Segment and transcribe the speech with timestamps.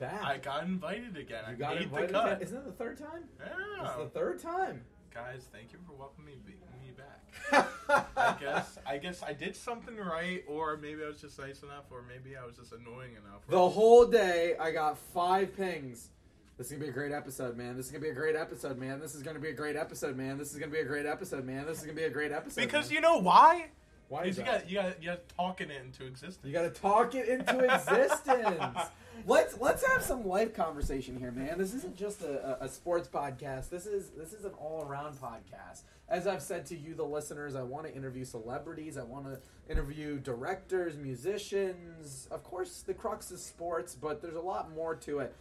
[0.00, 0.24] back.
[0.24, 1.44] I got invited again.
[1.46, 2.08] I you got made invited.
[2.08, 2.26] the cut.
[2.32, 2.42] again?
[2.42, 3.24] Isn't it the third time?
[3.38, 3.86] Yeah.
[3.86, 4.82] It's the third time.
[5.14, 7.68] Guys, thank you for welcoming me, me back.
[8.16, 11.84] I guess I guess I did something right, or maybe I was just nice enough,
[11.90, 13.46] or maybe I was just annoying enough.
[13.48, 16.10] The whole day, I got five pings.
[16.56, 17.76] This is gonna be a great episode, man.
[17.76, 19.00] This is gonna be a great episode, man.
[19.00, 20.38] This is gonna be a great episode, man.
[20.38, 21.66] This is gonna be a great episode, man.
[21.66, 22.60] This is gonna be a great episode.
[22.60, 22.94] because man.
[22.94, 23.70] you know why?
[24.10, 24.62] Why is you that?
[24.62, 26.44] got you got you got talking it into existence.
[26.44, 28.78] You got to talk it into existence.
[29.24, 31.56] let's let's have some life conversation here, man.
[31.56, 33.70] This isn't just a, a, a sports podcast.
[33.70, 35.82] This is this is an all around podcast.
[36.08, 38.98] As I've said to you, the listeners, I want to interview celebrities.
[38.98, 39.38] I want to
[39.70, 42.26] interview directors, musicians.
[42.32, 45.36] Of course, the crux is sports, but there's a lot more to it.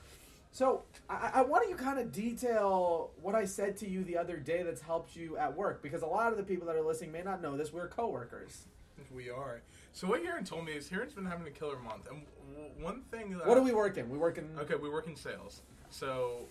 [0.52, 4.38] So I, I want you kind of detail what I said to you the other
[4.38, 7.12] day that's helped you at work, because a lot of the people that are listening
[7.12, 7.72] may not know this.
[7.72, 8.64] We're coworkers.
[9.14, 9.62] We are.
[9.94, 13.02] So what Heron told me is Heron's been having a killer month, and w- one
[13.12, 13.38] thing.
[13.38, 14.10] That What do we work in?
[14.10, 16.46] We work in Okay, we work in sales, so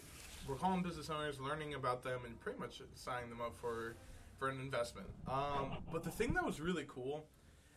[0.49, 3.95] we're calling business owners, learning about them, and pretty much signing them up for
[4.39, 5.09] for an investment.
[5.29, 7.27] Um, but the thing that was really cool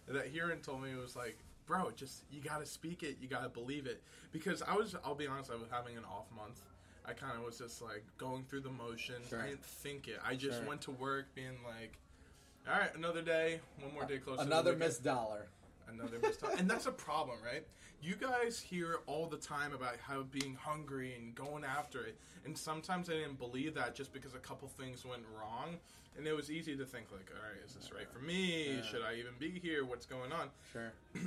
[0.08, 3.44] that Heron told me was like, bro, just you got to speak it, you got
[3.44, 6.60] to believe it, because I was, I'll be honest, I was having an off month.
[7.06, 9.30] I kind of was just like going through the motions.
[9.30, 9.42] Sure.
[9.42, 10.20] I didn't think it.
[10.24, 10.68] I just Sure.
[10.68, 11.98] went to work being like,
[12.72, 14.42] all right, another day, one more day closer.
[14.44, 15.48] Another weekend." missed dollar.
[15.90, 16.56] another missed dollar.
[16.58, 17.66] and that's a problem, right?
[18.04, 22.58] You guys hear all the time about how being hungry and going after it, and
[22.58, 25.78] sometimes I didn't believe that just because a couple things went wrong,
[26.18, 28.82] and it was easy to think like, all right, is this right for me?
[28.90, 29.86] Should I even be here?
[29.86, 30.50] What's going on?
[30.72, 30.92] Sure.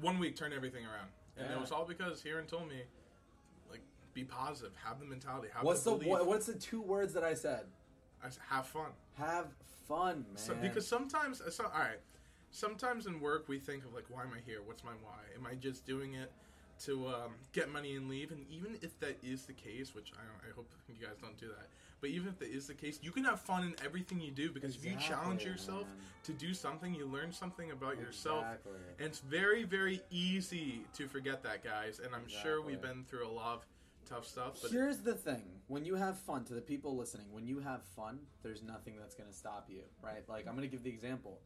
[0.00, 1.56] One week turned everything around, and Yeah.
[1.56, 2.82] it was all because Heron told me,
[3.70, 3.80] like,
[4.14, 7.24] be positive, have the mentality, have What's the the what, what's the two words that
[7.24, 7.66] I said?
[8.22, 8.90] I said, have fun.
[9.16, 9.46] Have
[9.86, 10.36] fun, man.
[10.36, 12.00] So, because sometimes, so, all right,
[12.50, 14.60] sometimes in work we think of like, why am I here?
[14.64, 15.20] What's my why?
[15.36, 16.32] Am I just doing it
[16.84, 18.30] to um, get money and leave?
[18.30, 21.48] And even if that is the case, which I, I hope you guys don't do
[21.48, 21.68] that,
[22.00, 24.50] but even if that is the case, you can have fun in everything you do
[24.50, 25.96] because if you challenge yourself man.
[26.24, 28.44] to do something, you learn something about yourself.
[28.44, 28.72] Exactly.
[28.98, 32.00] And it's very, very easy to forget that, guys.
[32.04, 33.66] And I'm sure we've been through a lot of
[34.08, 34.58] tough stuff.
[34.62, 37.82] But Here's the thing: when you have fun, to the people listening, when you have
[37.96, 40.22] fun, there's nothing that's going to stop you, right?
[40.28, 41.40] Like I'm going to give the example.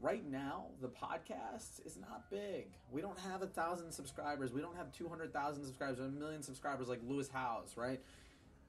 [0.00, 2.66] Right now, the podcast is not big.
[2.92, 4.52] We don't have a thousand subscribers.
[4.52, 8.00] We don't have two hundred thousand subscribers, a million subscribers like Lewis Howes, right?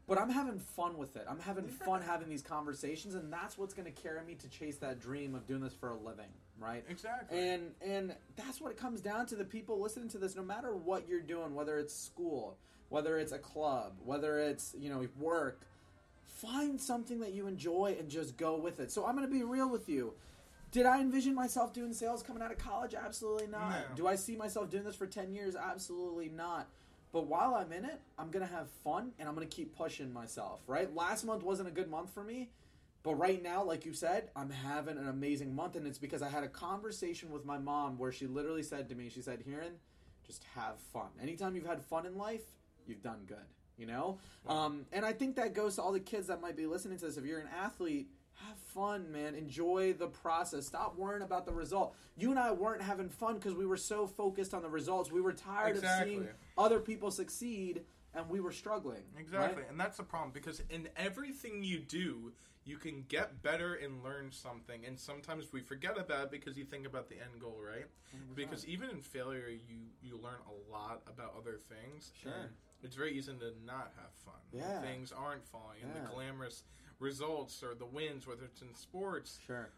[0.10, 1.26] But I'm having fun with it.
[1.30, 4.78] I'm having fun having these conversations, and that's what's going to carry me to chase
[4.78, 6.26] that dream of doing this for a living,
[6.60, 6.84] right?
[6.90, 7.38] exactly.
[7.38, 9.36] And and that's what it comes down to.
[9.36, 12.58] The people listening to this, no matter what you're doing, whether it's school,
[12.90, 15.62] whether it's a club, whether it's you know work,
[16.26, 18.92] find something that you enjoy and just go with it.
[18.92, 20.14] So I'm going to be real with you.
[20.72, 22.94] Did I envision myself doing sales coming out of college?
[22.94, 23.72] Absolutely not.
[23.72, 23.96] No.
[23.96, 25.56] Do I see myself doing this for 10 years?
[25.56, 26.68] Absolutely not.
[27.12, 29.76] But while I'm in it, I'm going to have fun and I'm going to keep
[29.76, 30.94] pushing myself, right?
[30.94, 32.50] Last month wasn't a good month for me,
[33.02, 36.30] but right now, like you said, I'm having an amazing month and it's because I
[36.30, 39.74] had a conversation with my mom where she literally said to me, she said, "Heron,
[40.28, 41.08] just have fun.
[41.22, 42.44] Anytime you've had fun in life,
[42.86, 43.38] you've done good."
[43.78, 44.20] You know?
[44.46, 47.06] Um, and I think that goes to all the kids that might be listening to
[47.06, 47.16] this.
[47.16, 48.10] If you're an athlete,
[48.46, 49.36] have fun, man.
[49.36, 50.66] Enjoy the process.
[50.66, 51.96] Stop worrying about the result.
[52.18, 55.12] You and I weren't having fun because we were so focused on the results.
[55.12, 56.16] We were tired Exactly.
[56.16, 57.82] of seeing other people succeed
[58.14, 59.04] and we were struggling.
[59.18, 59.72] Exactly, right?
[59.72, 62.34] and that's the problem because in everything you do,
[62.66, 66.66] you can get better and learn something, and sometimes we forget about it because you
[66.66, 67.86] think about the end goal, right?
[68.36, 72.12] Because even in failure, you you learn a lot about other things.
[72.22, 72.52] Sure.
[72.84, 74.36] It's very easy to not have fun.
[74.52, 74.82] Yeah.
[74.82, 76.02] Things aren't falling, and Yeah.
[76.04, 76.64] the glamorous
[77.00, 79.70] results or the wins, whether it's in sports, Sure.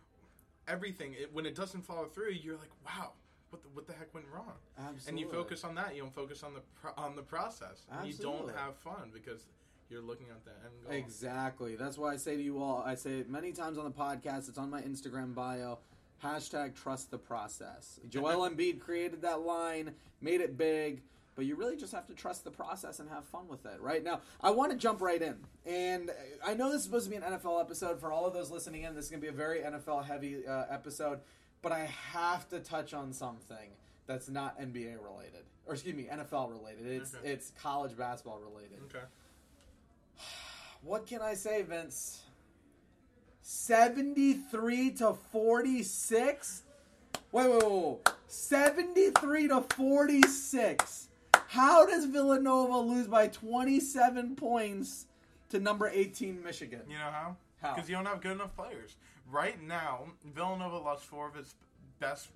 [0.68, 1.14] everything.
[1.14, 3.14] It, when it doesn't follow through, you're like, wow.
[3.52, 4.54] What the, what the heck went wrong?
[4.78, 5.10] Absolutely.
[5.10, 5.94] And you focus on that.
[5.94, 7.86] You don't focus on the pro- on the process.
[7.92, 9.46] And you don't have fun because
[9.90, 10.94] you're looking at the end goal.
[10.94, 11.76] Exactly.
[11.76, 14.48] That's why I say to you all, I say it many times on the podcast,
[14.48, 15.80] it's on my Instagram bio.
[16.24, 18.00] Hashtag trust the process.
[18.08, 19.92] Joel Embiid created that line,
[20.22, 21.02] made it big,
[21.36, 23.82] but you really just have to trust the process and have fun with it.
[23.82, 25.38] Right now, I want to jump right in.
[25.66, 26.12] And
[26.46, 28.00] I know this is supposed to be an NFL episode.
[28.00, 30.46] For all of those listening in, this is going to be a very NFL heavy
[30.46, 31.20] uh, episode.
[31.62, 33.70] But I have to touch on something
[34.08, 35.44] that's not NBA related.
[35.68, 36.88] Or excuse me, NFL related.
[36.88, 37.30] It's, Okay.
[37.30, 38.80] it's college basketball related.
[38.86, 39.06] Okay.
[40.84, 42.22] What can I say, Vince?
[43.44, 46.64] 73 to 46?
[47.32, 47.98] Wait, wait, wait, wait.
[48.28, 51.08] 73 to 46.
[51.50, 55.06] How does Villanova lose by 27 points
[55.50, 56.82] to number 18 Michigan?
[56.90, 57.36] You know how?
[57.62, 57.76] How?
[57.76, 58.96] Because you don't have good enough players.
[59.30, 61.56] Right now, Villanova lost four of its
[62.00, 62.30] best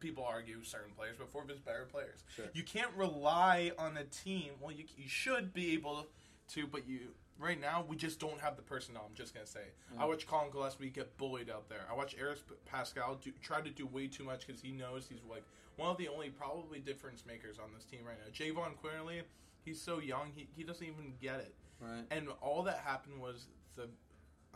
[0.00, 2.24] people argue certain players, but four of its better players.
[2.34, 2.46] Sure.
[2.54, 4.50] You can't rely on a team.
[4.60, 6.06] Well, you you should be able
[6.54, 7.00] to, but you
[7.38, 9.06] right now we just don't have the personnel.
[9.08, 9.60] I'm just gonna say.
[9.98, 10.08] I mm.
[10.08, 11.86] watch Collin Gillespie get bullied out there.
[11.90, 12.38] I watch Eric
[12.72, 15.44] Paschall do, try to do way too much because he knows he's like
[15.76, 18.32] one of the only probably difference makers on this team right now.
[18.32, 19.22] Jahvon Quinerly,
[19.64, 21.54] he's so young, he, he doesn't even get it.
[21.80, 22.04] Right.
[22.10, 23.46] And all that happened was
[23.76, 23.88] the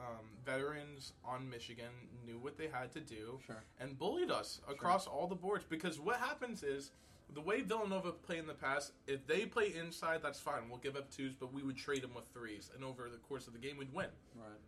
[0.02, 1.92] um, veterans on Michigan
[2.26, 3.62] knew what they had to do Sure.
[3.80, 5.64] and bullied us across all the boards.
[5.68, 6.90] Because what happens is
[7.32, 10.68] the way Villanova play in the past, if they play inside, that's fine.
[10.68, 13.46] We'll give up twos, but we would trade them with threes, and over the course
[13.46, 14.08] of the game, we'd win.
[14.36, 14.58] Right.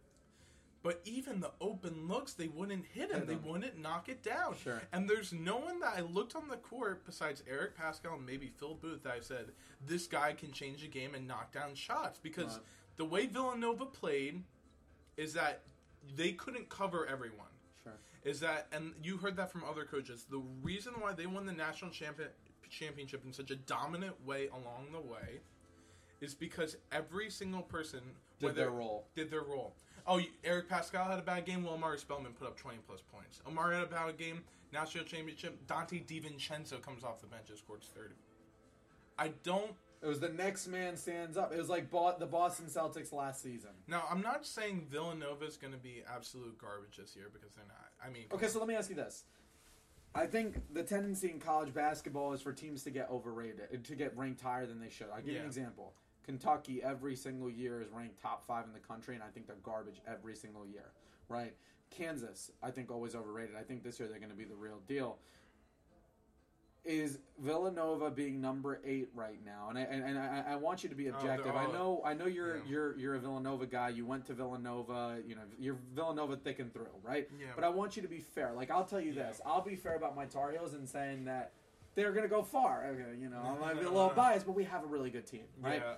[0.82, 3.24] But even the open looks, they wouldn't hit him.
[3.26, 4.54] They wouldn't knock it down.
[4.62, 4.82] Sure.
[4.92, 8.48] And there's no one that I looked on the court besides Eric Paschall and maybe
[8.58, 9.46] Phil Booth that I said
[9.86, 12.66] this guy can change a game and knock down shots because Right.
[12.96, 14.44] the way Villanova played
[15.16, 15.62] is that
[16.16, 17.46] they couldn't cover everyone.
[17.82, 17.92] Sure.
[18.24, 20.26] Is that and you heard that from other coaches.
[20.30, 22.28] The reason why they won the national champion
[22.70, 25.40] championship in such a dominant way along the way
[26.20, 28.00] is because every single person
[28.40, 29.06] Did their role.
[29.14, 29.74] did their role.
[30.06, 31.62] Oh, you- Eric Paschall had a bad game.
[31.62, 33.40] Well, Omari Spellman put up 20 plus points.
[33.46, 34.42] Omari had a bad game.
[34.72, 35.66] National championship.
[35.66, 38.14] Donte DiVincenzo comes off the bench and scores 30.
[39.18, 39.72] I don't.
[40.04, 41.50] It was the next man stands up.
[41.50, 43.70] It was like Bo- the Boston Celtics last season.
[43.88, 47.88] Now, I'm not saying Villanova's going to be absolute garbage this year because they're not.
[48.06, 49.24] I mean, Okay, so let me ask you this.
[50.14, 54.14] I think the tendency in college basketball is for teams to get overrated, to get
[54.16, 55.06] ranked higher than they should.
[55.10, 55.40] I'll give you Yeah.
[55.40, 55.94] an example.
[56.22, 59.56] Kentucky every single year is ranked top five in the country, and I think they're
[59.62, 60.92] garbage every single year.
[61.30, 61.56] Right?
[61.88, 63.56] Kansas, I think always overrated.
[63.56, 65.18] I think this year they're going to be the real deal.
[66.84, 69.68] Is Villanova being number eight right now?
[69.70, 71.56] And I and, and I, I want you to be oh, they're objective.
[71.56, 72.62] I know I know you're yeah.
[72.68, 73.88] you're you're a Villanova guy.
[73.88, 75.16] You went to Villanova.
[75.26, 77.26] You know you're Villanova thick and through, right?
[77.40, 77.46] Yeah.
[77.54, 78.52] But I want you to be fair.
[78.54, 79.28] Like I'll tell you Yeah.
[79.28, 79.40] this.
[79.46, 81.52] I'll be fair about my Tar Heels and saying that
[81.94, 82.84] they're going to go far.
[82.86, 85.82] Okay, you know I'm a little biased, but we have a really good team, right?
[85.84, 85.94] yeah,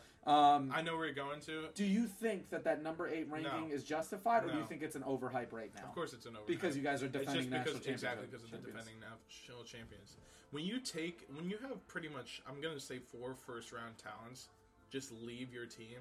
[0.54, 1.68] Um, I know where you're going to.
[1.74, 3.74] do you think that that number eight ranking No.
[3.74, 5.82] is justified, or do you think it's an overhype right now?
[5.84, 6.44] Of course, it's an over.
[6.46, 8.78] because you guys are It's defending just because national exactly because of the champions.
[8.84, 10.16] defending national champions.
[10.52, 14.48] When you take when you have pretty much I'm gonna say four first round talents,
[14.90, 15.98] just leave your team.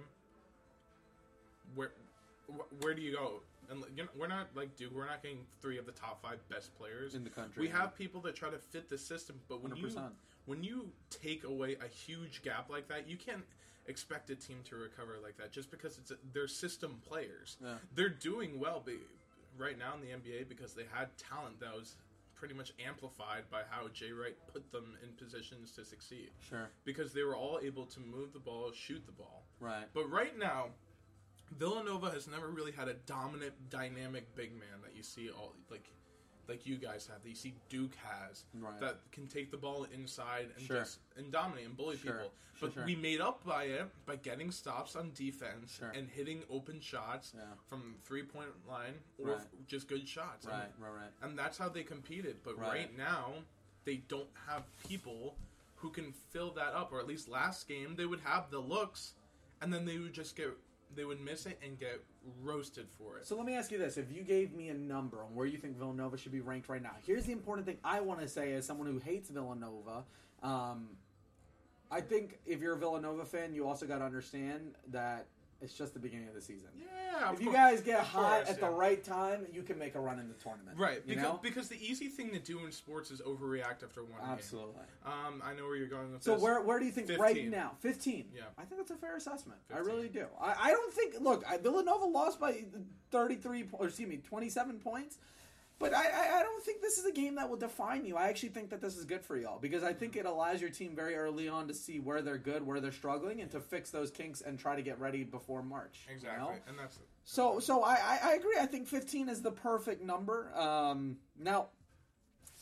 [1.73, 1.91] Where
[2.81, 3.41] where do you go?
[3.69, 4.91] And you know, we're not like Duke.
[4.93, 7.61] We're not getting three of the top five best players in the country.
[7.61, 10.11] We have people that try to fit the system, but when you 100%.
[10.45, 13.43] when you take away a huge gap like that, you can't
[13.87, 17.57] expect a team to recover like that just because it's a, they're system players.
[17.61, 17.75] Yeah.
[17.93, 18.97] They're doing well be,
[19.57, 21.95] right now in the NBA because they had talent that was
[22.33, 26.67] pretty much amplified by how Jay Wright put them in positions to succeed Sure.
[26.83, 29.45] because they were all able to move the ball, shoot the ball.
[29.59, 29.85] Right.
[29.93, 30.69] But right now,
[31.51, 35.89] Villanova has never really had a dominant, dynamic big man that you see all like
[36.47, 37.23] like you guys have.
[37.23, 38.79] That you see Duke has Right.
[38.79, 40.77] that can take the ball inside and Sure.
[40.81, 42.13] just and dominate and bully Sure.
[42.13, 42.33] people.
[42.61, 42.85] But sure.
[42.85, 47.55] we made up by it by getting stops on defense and hitting open shots Yeah.
[47.67, 49.67] from three point line or Right.
[49.67, 50.45] just good shots.
[50.45, 50.65] Right.
[50.65, 50.89] And, Right.
[50.91, 51.11] Right.
[51.21, 52.43] and that's how they competed.
[52.43, 52.67] But Right.
[52.69, 53.43] right now,
[53.83, 55.37] they don't have people
[55.77, 56.91] who can fill that up.
[56.91, 59.15] Or at least last game, they would have the looks,
[59.61, 60.55] and then they would just get
[60.95, 62.03] they would miss it and get
[62.43, 63.25] roasted for it.
[63.25, 65.57] So let me ask you this: If you gave me a number on where you
[65.57, 68.53] think Villanova should be ranked right now, here's the important thing I want to say
[68.53, 70.03] as someone who hates Villanova.
[70.41, 70.89] Um,
[71.91, 75.27] I think if you're a Villanova fan, you also got to understand that
[75.61, 76.67] it's just the beginning of the season.
[76.77, 77.55] yeah, of if you course.
[77.57, 80.27] guys get Of hot course, at the right time, you can make a run in
[80.27, 80.77] the tournament.
[80.77, 81.39] Right, You because, know?
[81.41, 84.73] because the easy thing to do in sports is overreact after one Absolutely.
[84.73, 85.13] game.
[85.13, 86.41] Um, I know where you're going with So this.
[86.43, 87.49] where where do you think right 15.
[87.51, 87.71] now?
[87.79, 88.25] Fifteen.
[88.35, 88.43] Yeah.
[88.57, 89.59] I think that's a fair assessment.
[89.73, 90.25] I really do.
[90.41, 91.15] I, I don't think.
[91.21, 92.65] Look, I, Villanova lost by
[93.11, 93.65] thirty three.
[93.71, 95.17] Or excuse me, twenty seven points.
[95.77, 98.15] But I, I, I don't think this is a game that will define you.
[98.15, 100.69] I actually think that this is good for y'all because I think it allows your
[100.69, 103.91] team very early on to see where they're good, where they're struggling, and to fix
[103.91, 106.05] those kinks and try to get ready before March.
[106.07, 106.61] you exactly, know?
[106.69, 107.07] and that's it.
[107.25, 108.55] So, so I, I, I agree.
[108.59, 110.49] I think 15 is the perfect number.
[110.55, 111.67] Um, now,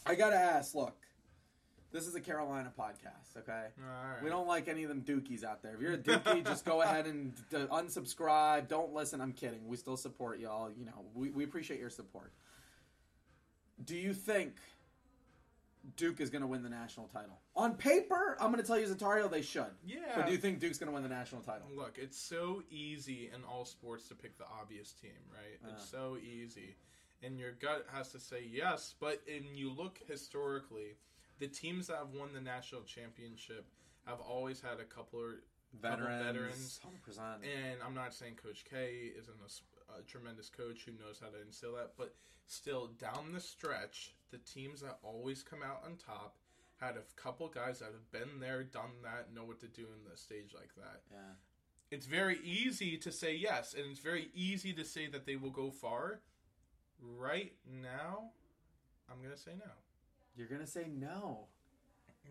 [0.05, 0.74] I gotta ask.
[0.74, 0.96] Look,
[1.91, 3.67] this is a Carolina podcast, okay?
[3.77, 4.24] right.
[4.24, 5.75] We don't like any of them Dookies out there.
[5.75, 8.67] If you're a Dookie, just go ahead and d- unsubscribe.
[8.67, 9.22] Don't listen.
[9.22, 9.67] I'm kidding.
[9.67, 10.72] We still support y'all.
[10.72, 12.34] You know, we, we appreciate your support.
[13.84, 14.56] Do you think
[15.98, 17.39] Duke is going to win the national title?
[17.56, 19.65] On paper, I'm going to tell you as a Tar Heel, they should.
[19.86, 19.98] Yeah.
[20.15, 21.68] But do you think Duke's going to win the national title?
[21.75, 25.72] Look, it's so easy in all sports to pick the obvious team, right?
[25.72, 25.98] It's uh.
[25.98, 26.75] so easy.
[27.24, 30.98] And your gut has to say yes, but and you look historically,
[31.39, 33.65] the teams that have won the national championship
[34.06, 35.20] have always had a couple
[35.82, 36.80] Veterans, veterans.
[37.08, 37.20] 100%.
[37.42, 39.50] And I'm not saying Coach K isn't a,
[40.00, 41.93] a tremendous coach who knows how to instill that.
[41.97, 42.15] But
[42.47, 46.38] still, down the stretch, the teams that always come out on top
[46.79, 50.09] had a couple guys that have been there, done that, know what to do in
[50.09, 51.01] the stage like that.
[51.12, 51.17] Yeah.
[51.91, 55.51] It's very easy to say yes, and it's very easy to say that they will
[55.51, 56.21] go far.
[57.00, 58.31] Right now,
[59.09, 59.71] I'm gonna say no.
[60.35, 61.47] You're gonna say no.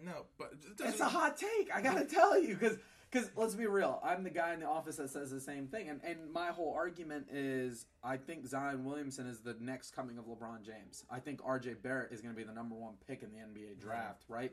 [0.02, 1.70] No, but It's a hot take.
[1.72, 2.78] I gotta tell you, because
[3.12, 4.00] because let's be real.
[4.02, 6.74] I'm the guy in the office that says the same thing, and and my whole
[6.74, 11.04] argument is I think Zion Williamson is the next coming of LeBron James.
[11.10, 11.74] I think R.J.
[11.82, 14.52] Barrett is going to be the number one pick in the NBA draft, right?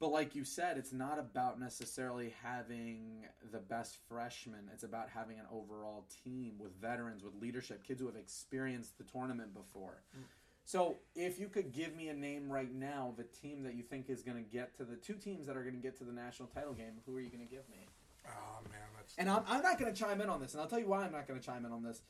[0.00, 4.68] But like you said, it's not about necessarily having the best freshman.
[4.72, 9.04] It's about having an overall team with veterans, with leadership, kids who have experienced the
[9.04, 10.02] tournament before.
[10.18, 10.24] Mm.
[10.64, 14.08] So, if you could give me a name right now, the team that you think
[14.08, 16.12] is going to get to the two teams that are going to get to the
[16.12, 17.88] national title game, who are you going to give me?
[18.26, 20.68] Oh man, that's And I'm, I'm not going to chime in on this, and I'll
[20.68, 22.02] tell you why I'm not going to chime in on this.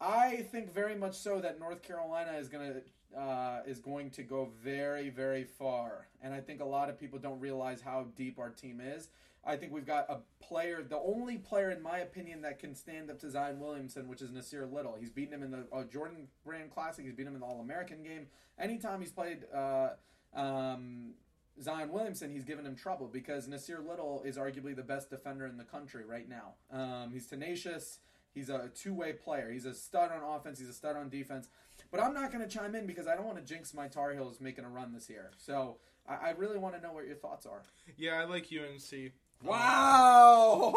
[0.00, 4.22] I think very much so that North Carolina is going to uh, is going to
[4.22, 8.38] go very very far, and I think a lot of people don't realize how deep
[8.38, 9.08] our team is.
[9.44, 13.10] I think we've got a player, the only player in my opinion that can stand
[13.10, 14.96] up to Zion Williamson, which is Nassir Little.
[14.98, 17.04] He's beaten him in the uh, Jordan Brand Classic.
[17.04, 18.26] He's beaten him in the All American game.
[18.58, 19.44] Anytime he's played.
[19.54, 19.90] Uh,
[20.34, 21.14] um,
[21.62, 25.56] Zion Williamson, he's given him trouble because Nassir Little is arguably the best defender in
[25.56, 26.54] the country right now.
[26.70, 27.98] Um, he's tenacious.
[28.32, 29.50] He's a two way player.
[29.50, 30.58] He's a stud on offense.
[30.58, 31.48] He's a stud on defense.
[31.90, 34.12] But I'm not going to chime in because I don't want to jinx my Tar
[34.12, 35.32] Heels making a run this year.
[35.36, 35.78] So
[36.08, 37.62] I, I really want to know what your thoughts are.
[37.96, 38.20] yeah.
[38.20, 39.12] I like UNC.
[39.42, 40.74] Wow!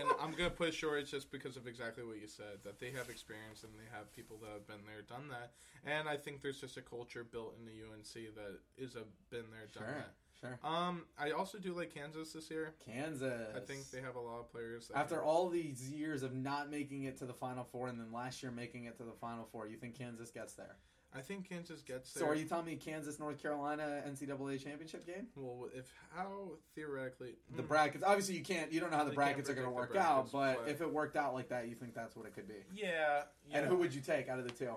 [0.00, 3.08] and I'm gonna put Shorts just because of exactly what you said that they have
[3.08, 5.52] experience and they have people that have been there, done that,
[5.84, 9.44] and I think there's just a culture built in the UNC that is a been
[9.50, 10.14] there, done sure, that.
[10.40, 10.58] sure.
[10.64, 12.74] Um, I also do like Kansas this year.
[12.84, 13.54] Kansas.
[13.56, 14.90] I think they have a lot of players.
[14.94, 18.42] After all these years of not making it to the Final Four and then last
[18.42, 20.76] year making it to the Final Four, you think Kansas gets there?
[21.14, 22.22] I think Kansas gets there.
[22.22, 25.26] So are you telling me Kansas North Carolina NCAA championship game?
[25.34, 27.68] Well, if how theoretically The Hmm.
[27.68, 28.70] brackets, obviously, you can't.
[28.72, 30.92] You don't know how the brackets are going to work out, but, but- if it
[30.92, 32.62] worked out like that, you think that's what it could be.
[32.72, 33.58] Yeah, yeah.
[33.58, 34.74] And who would you take out of the two?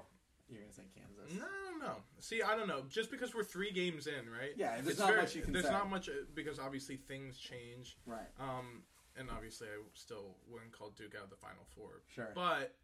[0.50, 1.34] You're going to say Kansas.
[1.40, 1.46] No,
[1.80, 1.96] no, no.
[2.20, 2.84] See, I don't know.
[2.90, 4.54] Just because we're three games in, right?
[4.56, 5.72] Yeah, there's It's not much you can There's say.
[5.72, 7.98] not much uh, because obviously things change.
[8.06, 8.28] Right.
[8.40, 8.84] Um,
[9.16, 12.02] and obviously I still wouldn't call Duke out of the Final Four.
[12.08, 12.32] Sure.
[12.36, 12.76] But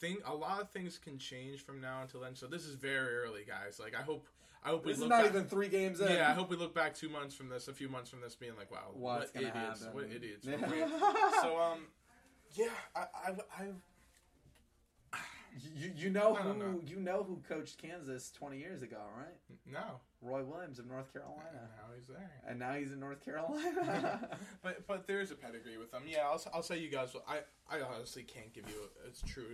[0.00, 2.34] think a lot of things can change from now until then.
[2.34, 3.78] So this is very early, guys.
[3.80, 4.26] Like I hope,
[4.64, 6.10] I hope This we is look not back, even three games in.
[6.10, 8.34] Yeah, I hope we look back two months from this, a few months from this,
[8.34, 9.94] being like, wow, What's what idiots, happen?
[9.94, 10.46] what idiots.
[10.46, 10.58] Yeah.
[11.42, 11.86] so um,
[12.54, 13.64] yeah, I, I, I
[15.76, 16.80] You, you know I who know.
[16.86, 19.34] you know who coached Kansas 20 years ago, right?
[19.70, 21.42] no, Roy Williams of North Carolina.
[21.76, 22.30] now he's there.
[22.48, 24.28] And now he's in North Carolina.
[24.62, 26.02] But but there's a pedigree with them.
[26.08, 27.14] Yeah, I'll, I'll say you guys.
[27.28, 27.38] I
[27.70, 29.44] I honestly can't give you a, a true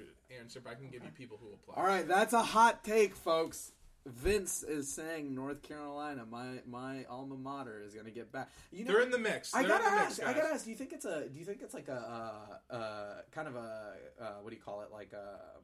[0.40, 1.74] answer, but I can give you people who apply.
[1.82, 3.72] All right, that's a hot take, folks.
[4.06, 8.48] Vince is saying North Carolina, my my alma mater, is going to get back.
[8.72, 9.52] You know, They're in the mix.
[9.54, 10.28] I They're gotta in the mix, ask.
[10.28, 10.64] I gotta ask.
[10.64, 11.28] Do you think it's a?
[11.28, 14.62] Do you think it's like a, uh, uh, kind of a uh, what do you
[14.62, 14.88] call it?
[14.90, 15.62] Like um,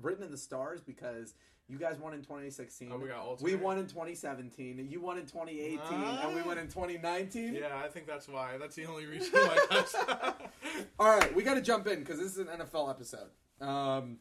[0.00, 1.34] written in the stars because
[1.68, 2.90] you guys won in 2016.
[2.92, 4.86] Oh, we got we won in 2017.
[4.88, 6.46] You won in 2018, and we Ah.
[6.46, 7.54] won in 2019.
[7.54, 8.56] Yeah, I think that's why.
[8.56, 10.34] That's the only reason why.
[10.98, 13.30] All right, we got to jump in because this is an NFL episode.
[13.60, 14.18] Um,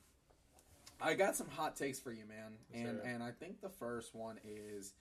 [1.02, 4.16] I got some hot takes for you, man, Let's and and I think the first
[4.16, 4.94] one is,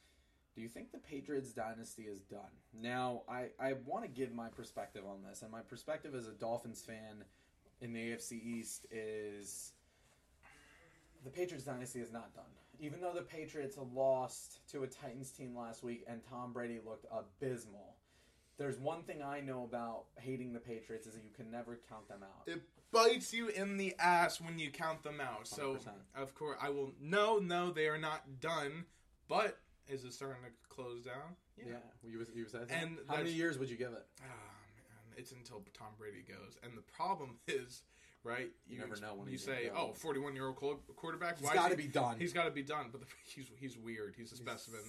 [0.55, 2.41] do you think the Patriots dynasty is done?
[2.75, 6.33] Now, I I want to give my perspective on this, and my perspective as a
[6.33, 7.25] Dolphins fan
[7.81, 9.73] in the AFC East is
[11.25, 12.45] the Patriots dynasty is not done.
[12.81, 17.07] Even though the Patriots lost to a Titans team last week and Tom Brady looked
[17.11, 17.97] abysmal,
[18.59, 22.09] there's one thing I know about hating the Patriots is that you can never count
[22.09, 22.47] them out.
[22.47, 22.63] it
[22.93, 25.47] bites you in the ass when you count them out.
[25.49, 25.89] So 100%.
[26.23, 26.93] of course I will.
[27.01, 28.85] No, no, they are not done.
[29.29, 31.37] But is it starting to close down?
[31.57, 34.05] Yeah, you was you said And how many years would you give it?
[34.21, 37.83] Ah man, it's until Tom Brady goes, and the problem is,
[38.25, 38.51] right?
[38.67, 39.71] You never know when you say.
[39.75, 40.57] "Oh, 41 year old
[40.97, 42.17] quarterback." He's got to he- be done.
[42.19, 44.15] He's got to be done, but the, he's he's weird.
[44.17, 44.81] He's a specimen.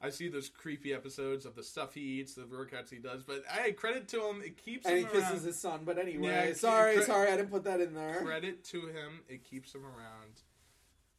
[0.00, 3.22] I see those creepy episodes of the stuff he eats, the workouts he does.
[3.22, 5.80] But hey, credit to him, it keeps and he him kisses his son.
[5.84, 8.22] But anyway, Yeah, sorry, cre- sorry, I didn't put that in there.
[8.22, 10.40] Credit to him, it keeps him around.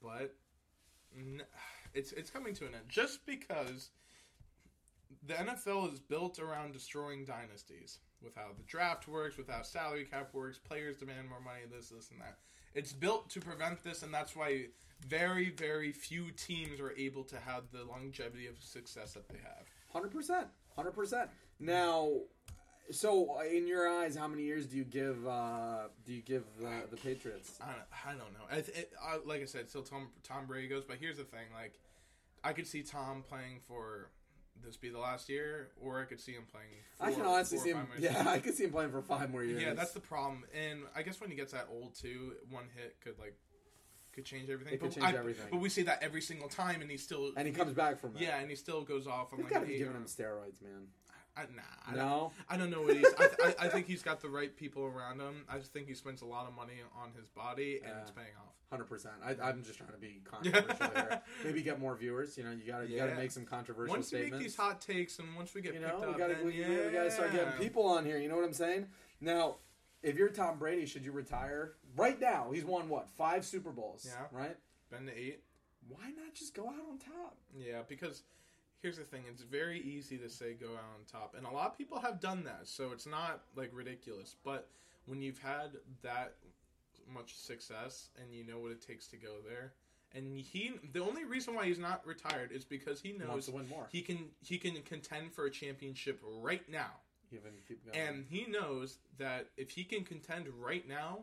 [0.01, 0.35] But
[1.15, 1.43] n-
[1.93, 3.89] it's it's coming to an end just because
[5.25, 7.99] the NFL is built around destroying dynasties.
[8.25, 11.89] With how the draft works, with how salary cap works, players demand more money, this,
[11.89, 12.37] this, and that.
[12.73, 14.65] It's built to prevent this, and that's why
[15.07, 19.65] very, very few teams are able to have the longevity of success that they have.
[19.93, 21.29] Hundred percent, hundred percent.
[21.59, 22.09] Now,
[22.91, 25.25] So, in your eyes, how many years do you give?
[25.25, 27.57] Uh, do you give the, the Patriots?
[27.61, 28.45] I don't, I don't know.
[28.51, 30.83] I, th- it, I, like I said, still Tom Tom Brady goes.
[30.83, 31.73] But here's the thing: like,
[32.43, 34.09] I could see Tom playing for
[34.63, 36.67] this be the last year, or I could see him playing.
[36.99, 37.87] I can honestly four see him.
[37.99, 38.27] Yeah, years.
[38.27, 39.61] I could see him playing for five more years.
[39.61, 39.73] yeah.
[39.73, 43.17] That's the problem, and I guess when he gets that old too, one hit could
[43.19, 43.35] like
[44.13, 44.73] could change everything.
[44.73, 45.47] It could But change I- everything.
[45.51, 48.15] But we see that every single time, and he still and he comes back from
[48.15, 48.21] it.
[48.21, 50.87] Yeah, and he still goes off they've like got to be giving him steroids, man.
[51.37, 53.05] I, nah, I don't, No, I don't know what he's.
[53.19, 55.43] I, I, I think he's got the right people around him.
[55.49, 58.13] I just think he spends a lot of money on his body, and it's uh,
[58.13, 58.53] paying off.
[58.69, 59.15] hundred percent.
[59.23, 61.21] I'm just trying to be controversial here.
[61.43, 62.37] Maybe get more viewers.
[62.37, 64.33] You know, you got to you got to make some controversial Once we statements.
[64.33, 66.35] make these hot takes, and once we get you picked know, up, we got to
[66.35, 66.85] then we, yeah.
[66.85, 68.17] we got to start getting people on here.
[68.17, 68.87] You know what I'm saying?
[69.19, 69.55] Now,
[70.03, 72.49] if you're Tom Brady, should you retire right now?
[72.53, 74.07] He's won what five Super Bowls?
[74.07, 74.25] Yeah.
[74.37, 74.55] Right.
[74.89, 75.41] Been to eight.
[75.87, 77.37] Why not just go out on top?
[77.55, 78.23] Yeah, because
[78.85, 81.65] here's the thing: it's very easy to say go out on top, and a lot
[81.71, 84.35] of people have done that, so it's not like ridiculous.
[84.43, 84.67] But
[85.07, 85.71] when you've had
[86.03, 86.35] that
[87.11, 89.73] much success and you know what it takes to go there,
[90.13, 93.67] and he, the only reason why he's not retired is because he knows to win
[93.67, 93.87] more.
[93.91, 96.91] he can he can contend for a championship right now,
[97.31, 97.97] Even keep going.
[98.07, 101.21] and he knows that if he can contend right now,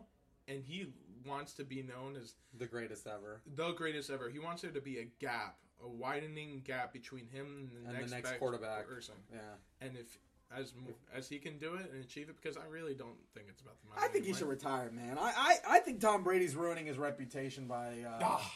[0.49, 0.87] and he
[1.25, 3.39] wants to be known as the greatest ever.
[3.55, 4.29] the greatest ever.
[4.29, 7.95] He wants there to be a gap, a widening gap between him and the, And
[7.95, 8.87] the next, next best quarterback.
[8.87, 9.15] person.
[9.31, 9.39] Yeah.
[9.81, 10.17] And if
[10.55, 10.73] as
[11.15, 13.75] as he can do it and achieve it, because I really don't think it's about
[13.81, 14.01] the money.
[14.03, 15.17] I think he should retire, man.
[15.17, 18.51] I, I, I think Tom Brady's ruining his reputation by uh, Ah,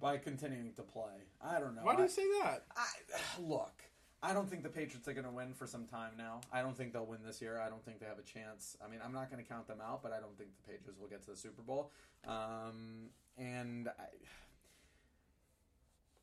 [0.00, 1.26] by continuing to play.
[1.44, 1.82] I don't know.
[1.82, 2.64] why do I- you say that?
[2.74, 2.86] I,
[3.42, 3.74] look,
[4.22, 6.40] I don't think the Patriots are going to win for some time now.
[6.52, 7.60] I don't think they'll win this year.
[7.60, 8.76] I don't think they have a chance.
[8.84, 10.98] I mean, I'm not going to count them out, but I don't think the Patriots
[10.98, 11.90] will get to the Super Bowl.
[12.26, 14.04] Um, and I,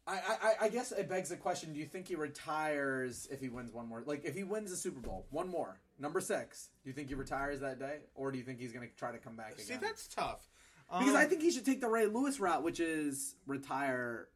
[0.10, 3.50] I, I, I guess it begs the question: Do you think he retires if he
[3.50, 4.02] wins one more?
[4.06, 7.16] Like, if he wins the Super Bowl, one more, number six, do you think he
[7.16, 9.66] retires that day, or do you think he's going to try to come back again?
[9.66, 10.50] See, that's tough.
[10.92, 14.30] because Um, I think he should take the Ray Lewis route, which is retire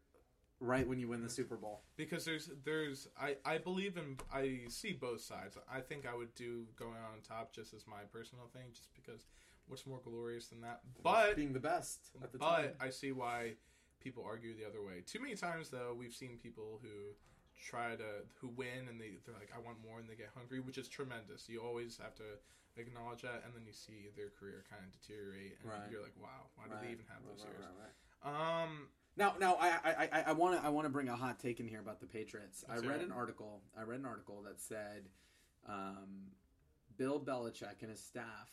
[0.60, 1.82] right when you win the Super Bowl.
[1.98, 5.58] because there's there's I I believe in I see both sides.
[5.70, 9.26] I think I would do going on top just as my personal thing, just because
[9.68, 10.82] what's more glorious than that?
[11.02, 12.72] But being the best at the but time.
[12.80, 13.54] I see why
[14.04, 15.02] people argue the other way.
[15.06, 17.14] Too many times though, we've seen people who
[17.64, 20.60] try to who win and they they're like I want more and they get hungry,
[20.60, 21.48] which is tremendous.
[21.48, 22.24] You always have to
[22.76, 25.92] acknowledge that, and then you see their career kind of deteriorate, and Right.
[25.92, 27.66] you're like, wow, why did Right, they even have those right, years?
[27.70, 28.64] right, right.
[28.64, 31.60] Um, Now, now, I, I, I want to, I want to bring a hot take
[31.60, 32.66] in here about the Patriots.
[32.68, 33.62] I read an article.
[33.78, 35.04] I read an article that said,
[35.70, 36.32] um,
[36.98, 38.50] Bill Belichick and his staff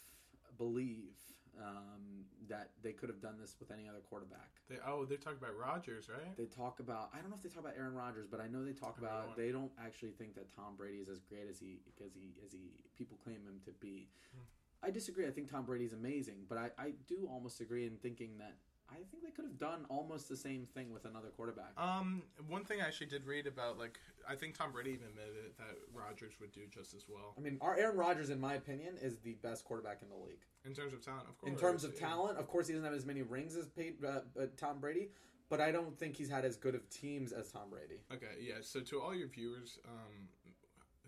[0.59, 1.15] believe
[1.61, 4.51] um, that they could have done this with any other quarterback.
[4.69, 6.37] they oh they talk about Rodgers, right?
[6.37, 8.65] They talk about, I don't know if they talk about Aaron Rodgers, but I know
[8.65, 9.37] they talk about.
[9.37, 12.53] They don't actually think that Tom Brady is as great as he, as he, as
[12.53, 14.09] he people claim him to be.
[14.35, 14.43] Hmm.
[14.83, 15.27] I disagree.
[15.27, 18.57] I think Tom Brady's amazing, but I, I do almost agree in thinking that
[18.93, 21.73] I think they could have done almost the same thing with another quarterback.
[21.77, 23.99] Um, one thing I actually did read about, like,
[24.29, 27.59] I think Tom Brady even admitted that Rodgers would do just as well I mean,
[27.61, 30.43] our Aaron Rodgers, in my opinion, is the best quarterback in the league.
[30.65, 31.29] in terms of talent.
[31.29, 32.07] Of course, In terms of yeah.
[32.09, 35.11] talent, of course, he doesn't have as many rings as Pey- uh, uh, Tom Brady,
[35.49, 38.01] but I don't think he's had as good of teams as Tom Brady.
[38.13, 38.57] Okay, yeah.
[38.63, 40.29] So to all your viewers, um,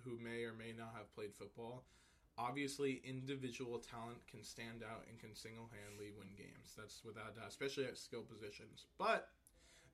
[0.05, 1.85] who may or may not have played football,
[2.39, 6.75] obviously individual talent can stand out and can single-handedly win games.
[6.77, 8.87] That's without doubt, especially at skill positions.
[8.99, 9.29] But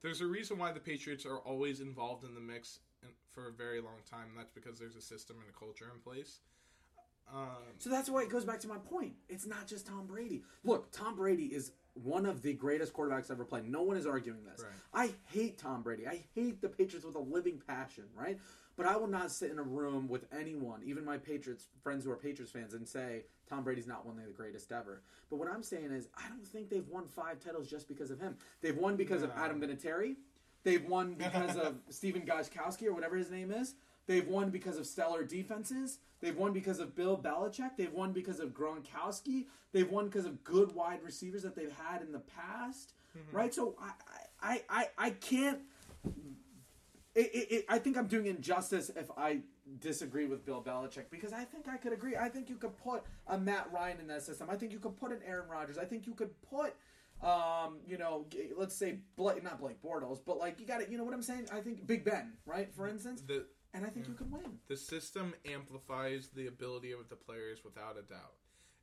[0.03, 2.81] there's a reason why the Patriots are always involved in the mix
[3.31, 4.29] for a very long time.
[4.31, 6.41] And that's because there's a system and a culture in place.
[7.33, 7.47] Um,
[7.79, 9.13] So that's why it goes back to my point.
[9.29, 10.43] It's not just Tom Brady.
[10.65, 13.69] Look, Tom Brady is one of the greatest quarterbacks ever played.
[13.69, 14.65] No one is arguing this.
[14.95, 15.11] Right.
[15.11, 16.07] I hate Tom Brady.
[16.07, 18.39] I hate the Patriots with a living passion, right?
[18.79, 22.13] But I will not sit in a room with anyone, even my Patriots friends who
[22.13, 25.03] are Patriots fans, and say Tom Brady's not one of the greatest ever.
[25.29, 28.21] But what I'm saying is, I don't think they've won five titles just because of
[28.21, 28.37] him.
[28.63, 30.15] They've won because of Adam Vinatieri.
[30.63, 33.75] They've won because of Stephen Gostkowski or whatever his name is.
[34.07, 35.99] They've won because of stellar defenses.
[36.21, 37.73] They've won because of Bill Belichick.
[37.77, 39.47] They've won because of Gronkowski.
[39.73, 42.93] They've won because of good wide receivers that they've had in the past.
[43.19, 43.37] Mm-hmm.
[43.37, 43.53] Right?
[43.53, 43.91] So I,
[44.41, 45.59] I, I, I can't.
[47.19, 49.41] It, it, it, I think I'm doing injustice if I
[49.81, 52.15] disagree with Bill Belichick because I think I could agree.
[52.15, 54.49] I think you could put a Matt Ryan in that system.
[54.49, 55.79] I think you could put an Aaron Rodgers.
[55.79, 56.77] I think you could put,
[57.21, 58.27] um, you know,
[58.57, 60.91] let's say Blake, not Blake Bortles, but like you got it.
[60.91, 61.49] You know what I'm saying?
[61.53, 64.61] I think Big Ben, right, for instance, the and I think you could win.
[64.69, 68.35] The system amplifies the ability of the players without a doubt.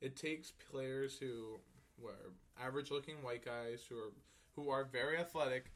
[0.02, 1.58] It takes players who
[1.98, 4.12] were average looking white guys who are
[4.58, 5.71] who are very athletic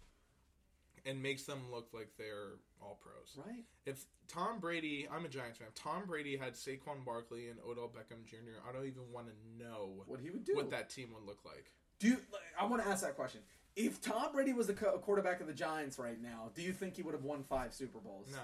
[1.06, 3.38] and makes them look like they're all pros.
[3.46, 3.64] Right.
[3.86, 5.68] If Tom Brady, I'm a Giants fan.
[5.68, 9.34] If Tom Brady had Saquon Barkley and Odell Beckham Jr., I don't even want to
[9.64, 10.56] know What he would do.
[10.56, 11.72] what that team would look like.
[12.00, 12.18] Do you,
[12.60, 13.42] I want to ask that question.
[13.76, 16.96] If Tom Brady was the co- quarterback of the Giants right now, do you think
[16.96, 18.28] he would have won five Super Bowls?
[18.32, 18.38] No,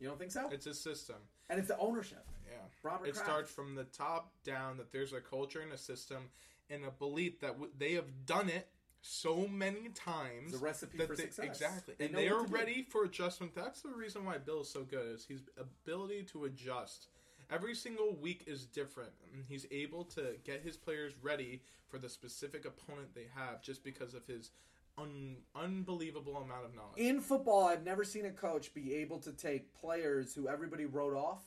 [0.00, 0.48] You don't think so?
[0.50, 1.16] it's a system.
[1.50, 2.24] and it's the ownership.
[2.48, 3.28] Yeah, Robert it Kraft.
[3.28, 4.76] starts from the top down.
[4.78, 6.30] That there's a culture and a system
[6.70, 8.68] and a belief that w- they have done it
[9.08, 10.52] so many times.
[10.52, 11.44] It's a recipe that for they- success.
[11.46, 12.52] Exactly, They and they are to do.
[12.54, 13.54] ready for adjustment.
[13.54, 15.14] That's the reason why Bill is so good.
[15.14, 17.08] Is his ability to adjust.
[17.48, 19.12] Every single week is different.
[19.32, 23.84] and He's able to get his players ready for the specific opponent they have, just
[23.84, 24.50] because of his
[24.98, 26.98] un- unbelievable amount of knowledge.
[26.98, 31.14] In football, I've never seen a coach be able to take players who everybody wrote
[31.14, 31.44] off,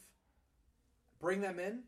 [1.19, 1.83] bring them in,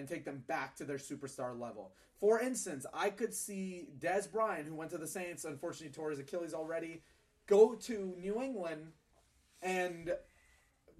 [0.00, 1.92] and take them back to their superstar level.
[2.18, 6.18] For instance, I could see Dez Bryant, who went to the Saints, unfortunately tore his
[6.18, 7.02] Achilles already,
[7.46, 8.92] go to New England
[9.62, 10.12] and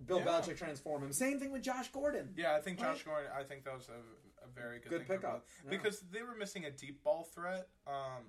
[0.06, 0.24] Bill Yeah.
[0.26, 1.12] Belichick transform him.
[1.12, 2.32] Same thing with Josh Gordon.
[2.36, 3.26] Yeah, I think Josh Right.
[3.26, 3.30] Gordon.
[3.36, 5.70] I think that was a, a very good, Good thing pickup, yeah.
[5.70, 7.68] because they were missing a deep ball threat.
[7.86, 8.24] Um,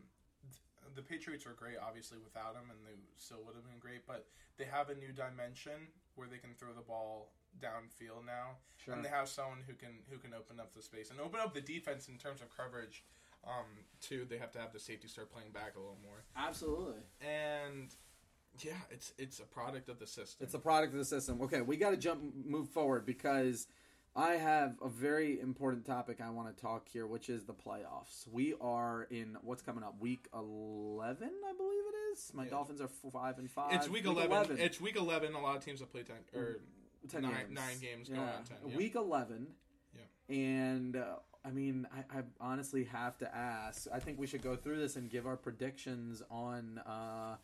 [0.95, 4.05] the Patriots were great, obviously, without him, and they still would have been great.
[4.05, 4.25] But
[4.57, 5.87] they have a new dimension
[6.21, 8.93] where they can throw the ball downfield now, Sure.
[8.93, 11.53] and they have someone who can who can open up the space and open up
[11.53, 13.03] the defense in terms of coverage.
[13.43, 13.65] Um,
[13.99, 17.01] too, they have to have the safety start playing back a little more, Absolutely.
[17.21, 17.89] and
[18.59, 20.45] yeah, it's it's a product of the system.
[20.45, 21.41] It's a product of the system.
[21.41, 23.65] Okay, we got to jump, move forward because
[24.15, 28.27] I have a very important topic I want to talk here, which is the playoffs.
[28.29, 32.31] We are in what's coming up, week eleven, I believe it is.
[32.33, 32.49] My Yeah.
[32.49, 33.73] Dolphins are five and five.
[33.73, 34.59] It's week 11.
[34.59, 35.33] It's week 11.
[35.33, 36.59] A lot of teams have played 10 or
[37.07, 37.51] ten nine- games.
[37.53, 38.15] nine games yeah.
[38.17, 38.77] going on 10, yeah.
[38.77, 39.47] Week eleven.
[39.95, 40.35] Yeah.
[40.35, 43.87] And uh, I mean, I, I honestly have to ask.
[43.93, 46.79] I think we should go through this and give our predictions on.
[46.79, 47.37] Uh,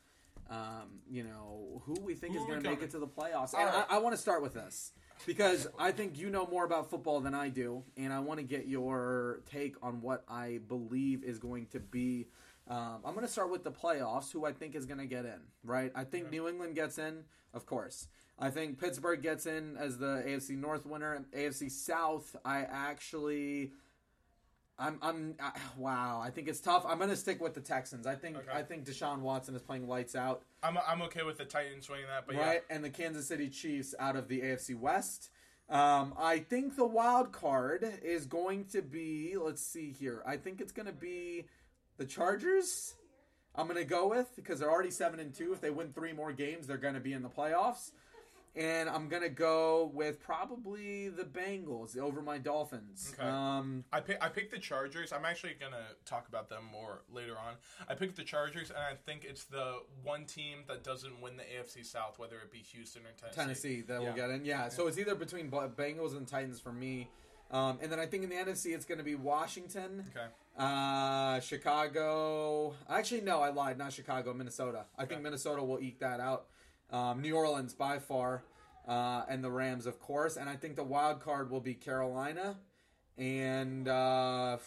[0.50, 3.54] um, you know who we think Who is going to make it to the playoffs.
[3.54, 3.86] All And right.
[3.90, 4.92] I, I want to start with this
[5.26, 8.46] because I think you know more about football than I do, and I want to
[8.46, 12.28] get your take on what I believe is going to be.
[12.70, 14.32] Um, I'm going to start with the playoffs.
[14.32, 15.92] Who I think is going to get in, right?
[15.96, 18.08] I think New England gets in, of course.
[18.40, 21.26] I think Pittsburgh gets in as the AFC North winner.
[21.36, 23.72] AFC South, I actually.
[24.80, 26.22] I'm, I'm, uh, wow.
[26.24, 26.86] I think it's tough.
[26.88, 28.06] I'm gonna stick with the Texans.
[28.06, 28.52] I think, Okay.
[28.54, 32.08] I think Deshaun Watson is playing lights out I'm, I'm okay with the Titans winning
[32.08, 32.46] that, but yeah.
[32.46, 32.62] right?
[32.70, 35.30] And the Kansas City Chiefs out of the AFC West.
[35.70, 39.36] Um, I think the wild card is going to be.
[39.40, 40.24] Let's see here.
[40.26, 41.46] I think it's going to be
[41.98, 42.96] the Chargers.
[43.54, 45.52] I'm going to go with because they're already seven and two.
[45.54, 47.92] If they win three more games, they're going to be in the playoffs.
[48.56, 53.14] And I'm going to go with probably the Bengals over my Dolphins.
[53.20, 53.28] Okay.
[53.28, 53.84] Um.
[53.94, 55.14] I, pick, I picked the Chargers.
[55.14, 57.54] I'm actually going to talk about them more later on.
[57.88, 61.44] I picked the Chargers, and I think it's the one team that doesn't win the
[61.44, 63.36] AFC South, whether it be Houston or Tennessee.
[63.42, 64.10] Tennessee that Yeah.
[64.10, 64.44] will get in.
[64.44, 67.10] Yeah, so it's either between Bengals and Titans for me.
[67.52, 70.26] Um, and then I think in the NFC it's going to be Washington, Okay.
[70.58, 72.76] uh, Chicago.
[72.90, 73.78] Actually, no, I lied.
[73.78, 74.86] Not Chicago, Minnesota.
[74.98, 76.48] I think Minnesota will eke that out.
[76.92, 78.44] Um, New Orleans by far,
[78.88, 80.38] uh, and the Rams, of course.
[80.38, 82.58] And I think the wild card will be Carolina,
[83.18, 84.58] and uh,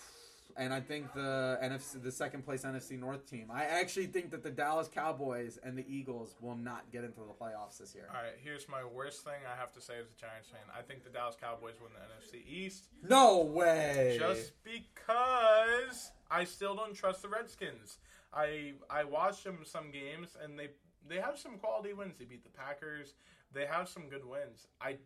[0.56, 3.46] and I think the NFC, the second place NFC North team.
[3.50, 7.33] I actually think that the Dallas Cowboys and the Eagles will not get into the
[7.44, 8.09] playoffs this year.
[8.14, 10.61] All right, here's my worst thing I have to say as a Giants fan.
[10.76, 12.85] I think the Dallas Cowboys win the NFC East.
[13.09, 14.16] No way.
[14.18, 17.98] just because I still don't trust the Redskins.
[18.33, 20.68] I I watched them some games and they
[21.09, 22.17] they have some quality wins.
[22.19, 23.15] They beat the Packers.
[23.53, 24.67] They have some good wins.
[24.81, 24.97] I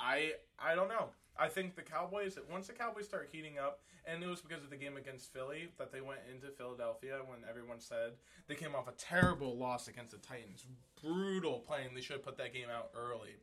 [0.00, 1.08] I I don't know.
[1.38, 4.70] I think the Cowboys once the Cowboys start heating up, and it was because of
[4.70, 8.12] the game against Philly that they went into Philadelphia when everyone said
[8.48, 10.64] they came off a terrible loss against the Titans,
[11.02, 11.90] brutal playing.
[11.94, 13.36] They should have put that game out early,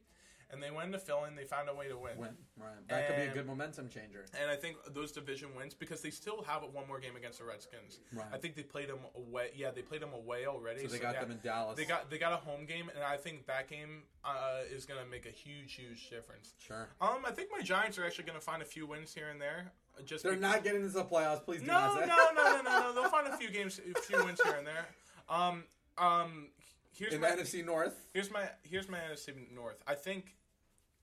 [0.54, 2.18] and they went into Philly and they found a way to win.
[2.18, 2.30] win.
[2.58, 2.88] Right.
[2.88, 4.26] That could be a good momentum changer.
[4.40, 7.46] And I think those division wins because they still have one more game against the
[7.46, 8.00] Redskins.
[8.14, 8.28] Right.
[8.32, 9.50] I think they played them away.
[9.56, 10.82] Yeah, they played them away already.
[10.82, 11.78] So they got yeah, them in Dallas.
[11.78, 15.04] They got they got a home game, and I think that game uh, is going
[15.04, 16.54] to make a huge, huge difference.
[16.60, 16.90] sure.
[17.02, 19.42] Um, I think my Giants are actually going to find a few wins here and
[19.42, 19.72] there.
[20.06, 21.44] Just They're be- not getting into the playoffs.
[21.44, 22.94] Please do No, not no, no, no, no, no.
[22.94, 24.88] They'll find a few games, a few wins here and there.
[25.30, 25.64] Um,
[25.98, 26.48] um,
[26.94, 29.82] here's In my NFC North, here's my here's my NFC North.
[29.88, 30.36] I think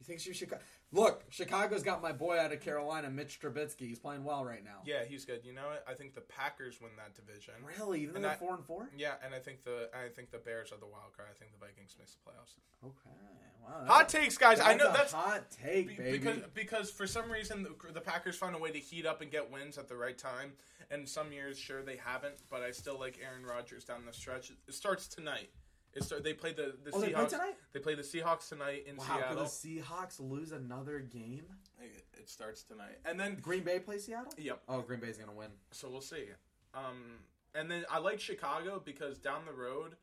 [0.00, 0.62] you think you Chicago?
[0.92, 3.86] Look, Chicago's got my boy out of Carolina, Mitch Trubisky.
[3.86, 4.80] He's playing well right now.
[4.84, 5.42] yeah, he's good.
[5.44, 5.84] You know what?
[5.88, 7.54] I think the Packers win that division.
[7.78, 8.90] Really, even though four and four.
[8.96, 11.28] Yeah, and I think the I think the Bears are the wild card.
[11.30, 12.54] I think the Vikings miss the playoffs.
[12.84, 13.16] Okay.
[13.62, 13.84] Wow.
[13.86, 14.58] Hot takes, guys.
[14.58, 16.18] I know that's hot take, be- baby.
[16.18, 19.30] because because for some reason the, the Packers find a way to heat up and
[19.30, 20.52] get wins at the right time.
[20.92, 24.50] And some years, sure they haven't, but I still like Aaron Rodgers down the stretch.
[24.66, 25.50] It starts tonight.
[25.94, 27.28] It they play the the Oh, they play Seahawks.
[27.30, 27.54] tonight?
[27.72, 29.44] They play the Seahawks tonight in Wow, could Seattle.
[29.44, 31.46] the Seahawks lose another game?
[31.80, 34.32] It, it starts tonight, and then Green Bay plays Seattle?
[34.38, 34.62] yep.
[34.68, 35.50] Oh, Green Bay's gonna win.
[35.72, 36.26] So we'll see.
[36.74, 37.18] Um,
[37.54, 39.96] and then I like Chicago because down the road,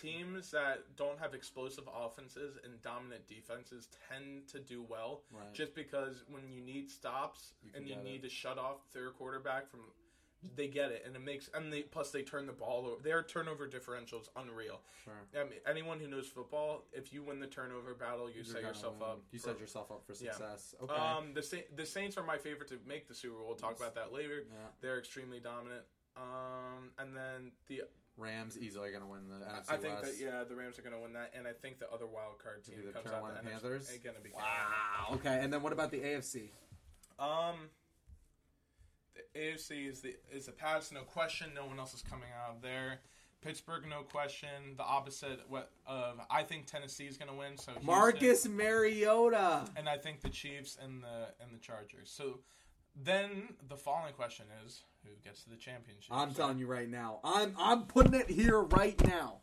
[0.00, 5.22] teams that don't have explosive offenses and dominant defenses tend to do well.
[5.30, 5.52] Right.
[5.52, 8.22] Just because when you need stops You and you get need it.
[8.22, 9.80] to shut off their quarterback from,
[10.54, 13.02] they get it, and it makes and they plus they turn the ball over.
[13.02, 14.80] Their turnover differential is unreal.
[15.04, 15.14] Sure.
[15.40, 18.62] I mean, anyone who knows football, if you win the turnover battle, you You're set
[18.62, 19.08] yourself win.
[19.10, 19.20] up.
[19.32, 20.32] You for- set yourself up for Yeah.
[20.32, 20.74] success.
[20.82, 20.94] Okay.
[20.94, 23.46] um, the Sa- the Saints are my favorite to make the Super Bowl.
[23.48, 23.80] We'll talk Yes.
[23.80, 24.44] about that later.
[24.48, 24.68] yeah.
[24.80, 25.84] They're extremely dominant.
[26.16, 27.82] Um, and then the
[28.16, 30.18] Rams easily gonna win the NFC I think West.
[30.18, 32.38] that yeah, the Rams are going to win that, and I think the other wild
[32.38, 33.90] card team the comes Carolina out the Panthers?
[33.90, 35.08] NFC, going to be Wow.
[35.12, 36.50] Okay, and then what about the AFC?
[37.18, 37.68] Um,
[39.34, 41.50] the AFC is the is the Pats, no question.
[41.54, 43.00] No one else is coming out of there.
[43.42, 44.74] Pittsburgh, no question.
[44.76, 47.56] The opposite what of I think Tennessee is going to win.
[47.58, 49.64] So Houston- Marcus Mariota.
[49.76, 52.10] and I think the Chiefs and the and the Chargers.
[52.10, 52.40] So
[52.94, 56.10] then the following question is who gets to the championship?
[56.12, 57.20] I'm So- telling you right now.
[57.22, 59.42] I'm I'm putting it here right now.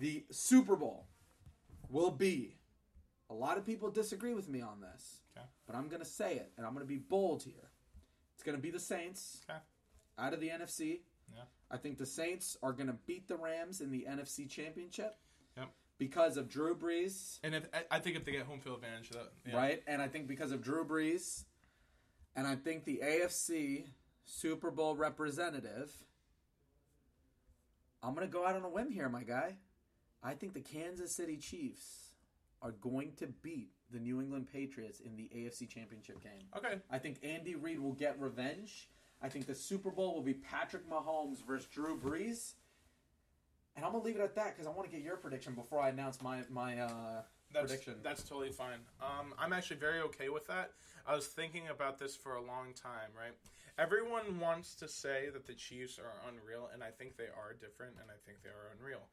[0.00, 1.06] The Super Bowl
[1.88, 2.58] will be.
[3.30, 5.46] A lot of people disagree with me on this, Okay.
[5.66, 7.70] but I'm going to say it, and I'm going to be bold here.
[8.34, 9.58] It's going to be the Saints Okay.
[10.18, 11.00] out of the NFC.
[11.34, 11.42] Yeah.
[11.70, 15.16] I think the Saints are going to beat the Rams in the NFC Championship
[15.56, 15.70] Yep.
[15.98, 19.32] because of Drew Brees, And if I- think if they get home field advantage, that
[19.46, 19.56] yeah.
[19.56, 19.82] right?
[19.86, 21.44] And I think because of Drew Brees,
[22.34, 23.90] and I think the AFC
[24.24, 26.04] Super Bowl representative.
[28.02, 29.56] I'm going to go out on a whim here, my guy.
[30.22, 32.10] I think the Kansas City Chiefs
[32.60, 36.46] are going to beat the New England Patriots in the AFC Championship game.
[36.56, 36.78] Okay.
[36.90, 38.88] I think Andy Reid will get revenge.
[39.22, 42.54] I think the Super Bowl will be Patrick Mahomes versus Drew Brees.
[43.76, 45.80] And I'm gonna leave it at that because I want to get your prediction before
[45.80, 47.94] I announce my my uh, That's, prediction.
[48.02, 48.80] That's totally fine.
[49.00, 50.72] Um, I'm actually very okay with that.
[51.06, 53.32] I was thinking about this for a long time, right?
[53.78, 57.94] Everyone wants to say that the Chiefs are unreal, and I think they are different,
[58.00, 59.08] and I think they are unreal.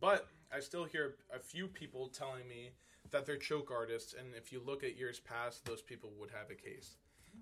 [0.00, 2.70] But I still hear a few people telling me
[3.10, 6.50] that they're choke artists, and if you look at years past, those people would have
[6.50, 6.96] a case.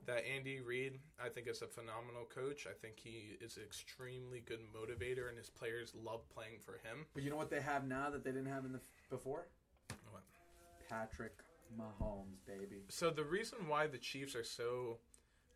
[0.07, 2.67] That Andy Reid, I think, is a phenomenal coach.
[2.67, 7.07] I think he is an extremely good motivator, and his players love playing for him.
[7.15, 9.47] but you know what they have now that they didn't have in the before?
[10.11, 10.23] What?
[10.89, 11.35] Patrick
[11.79, 12.83] Mahomes, baby.
[12.89, 14.99] So the reason why the Chiefs are so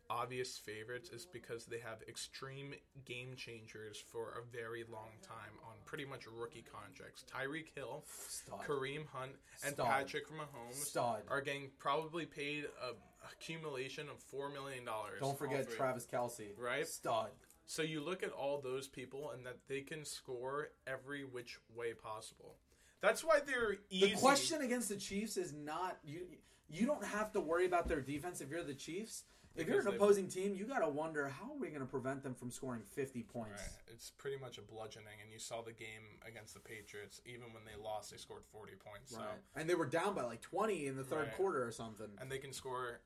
[0.09, 2.73] obvious favorites is because they have extreme
[3.05, 7.25] game changers for a very long time on pretty much rookie contracts.
[7.33, 8.59] Tyreek Hill, Stud.
[8.67, 9.31] Kareem Hunt,
[9.63, 9.87] and Stud.
[9.87, 11.21] Patrick Mahomes Stud.
[11.29, 12.93] are getting probably paid a
[13.33, 15.19] accumulation of four million dollars.
[15.19, 16.57] Don't forget Travis Kelce.
[16.57, 16.87] Right?
[16.87, 17.29] Stud.
[17.65, 21.93] So you look at all those people and that they can score every which way
[21.93, 22.55] possible.
[23.01, 24.13] That's why they're easy.
[24.13, 26.21] The question against the Chiefs is not you.
[26.69, 29.23] You don't have to worry about their defense if you're the Chiefs.
[29.57, 32.23] If you're an opposing team, you got to wonder how are we going to prevent
[32.23, 33.61] them from scoring 50 points.
[33.61, 33.93] Right.
[33.93, 37.21] It's pretty much a bludgeoning, and you saw the game against the Patriots.
[37.25, 39.11] Even when they lost, they scored 40 points.
[39.13, 39.27] So, Right.
[39.55, 41.35] And they were down by like 20 in the third Right.
[41.35, 42.07] quarter or something.
[42.21, 42.99] and they can score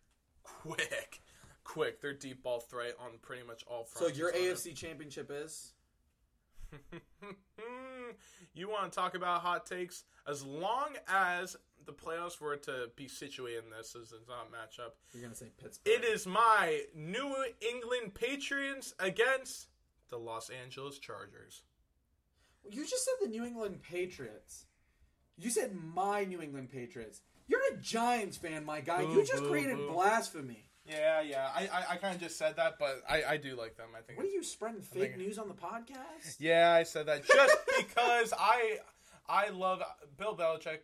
[0.44, 1.22] quick,
[1.64, 2.02] quick.
[2.02, 4.14] They're deep ball threat on pretty much all fronts.
[4.14, 4.32] So your.
[4.34, 5.74] AFC championship is
[8.54, 10.04] you want to talk about hot takes?
[10.28, 11.56] As long as
[11.86, 15.38] the playoffs were to be situated in this, as it's not matchup, you're going to
[15.38, 15.94] say Pittsburgh.
[15.94, 19.68] it is my New England Patriots against
[20.10, 21.64] the Los Angeles Chargers.
[22.70, 24.66] You just said the New England Patriots.
[25.38, 27.22] You said my New England Patriots.
[27.48, 29.04] You're a Giants fan, my guy.
[29.04, 29.92] Boo, you just boo, created boo.
[29.92, 30.70] blasphemy.
[30.86, 31.50] Yeah, yeah.
[31.54, 33.90] I, I, I kind of just said that, but I, I do like them.
[33.98, 34.18] I think.
[34.18, 36.38] What are you spreading fake news on the podcast?
[36.40, 38.78] Yeah, I said that just because I
[39.28, 39.82] I love
[40.18, 40.80] Bill Belichick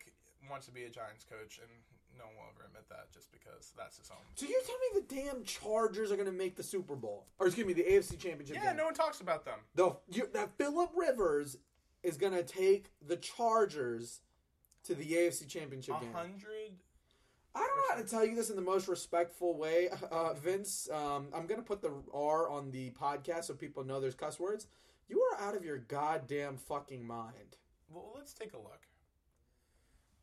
[0.50, 1.70] wants to be a Giants coach, and
[2.18, 4.18] no one will ever admit that just because that's his own.
[4.36, 7.48] So you're telling me the damn Chargers are going to make the Super Bowl, or
[7.48, 8.78] excuse me, the AFC Championship Yeah, game?
[8.78, 9.60] no one talks about them.
[9.76, 11.58] The you, that Philip Rivers
[12.04, 14.22] is going to take the Chargers
[14.84, 16.14] to the AFC Championship A game.
[16.14, 16.78] hundred.
[17.56, 20.88] I don't know how to tell you this in the most respectful way, uh, Vince.
[20.92, 24.40] Um, I'm going to put the R on the podcast so people know there's cuss
[24.40, 24.68] words.
[25.10, 27.58] You are out of your goddamn fucking mind.
[27.90, 28.87] Well, let's take a look.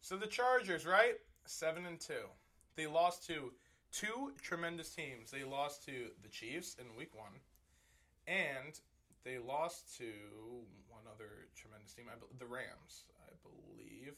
[0.04, 1.16] So the Chargers, right?
[1.46, 2.28] Seven and two.
[2.76, 3.52] They lost to
[3.90, 5.30] two tremendous teams.
[5.30, 7.40] They lost to the Chiefs in Week One,
[8.26, 8.78] and
[9.24, 10.04] they lost to
[10.90, 14.12] one other tremendous team, I bel the Rams, I believe.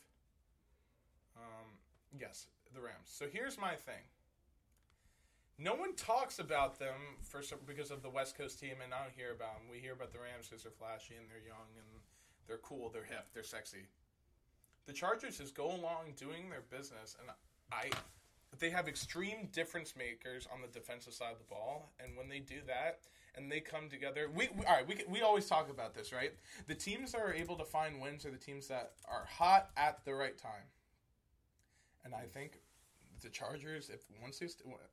[1.36, 1.78] Um,
[2.18, 3.06] yes, the Rams.
[3.06, 4.10] So here's my thing.
[5.56, 9.04] No one talks about them for some, because of the West Coast team, and I
[9.04, 9.70] don't hear about them.
[9.70, 12.02] We hear about the Rams because they're flashy and they're young and
[12.48, 13.86] they're cool, they're hip, they're sexy.
[14.86, 17.30] The Chargers just go along doing their business, and
[17.72, 17.90] I,
[18.58, 22.38] they have extreme difference makers on the defensive side of the ball, and when they
[22.38, 23.00] do that,
[23.34, 24.88] and they come together, we, we all right.
[24.88, 26.32] We we always talk about this, right?
[26.66, 30.04] The teams that are able to find wins are the teams that are hot at
[30.04, 30.70] the right time,
[32.04, 32.60] and I think
[33.22, 34.48] the Chargers, if once they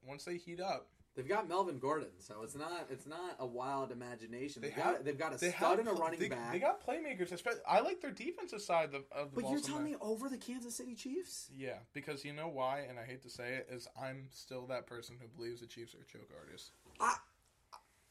[0.06, 3.92] once they heat up, They've got Melvin Gordon, so it's not it's not a wild
[3.92, 4.64] imagination.
[4.64, 6.52] They They've got they've got a they stud have and a running they, back.
[6.52, 7.32] They got playmakers.
[7.68, 10.38] I like their defensive side of the, of the but you're telling me over the
[10.38, 11.52] Kansas City Chiefs?
[11.56, 14.88] Yeah, because you know why, and I hate to say it, is I'm still that
[14.88, 16.72] person who believes the Chiefs are choke artists.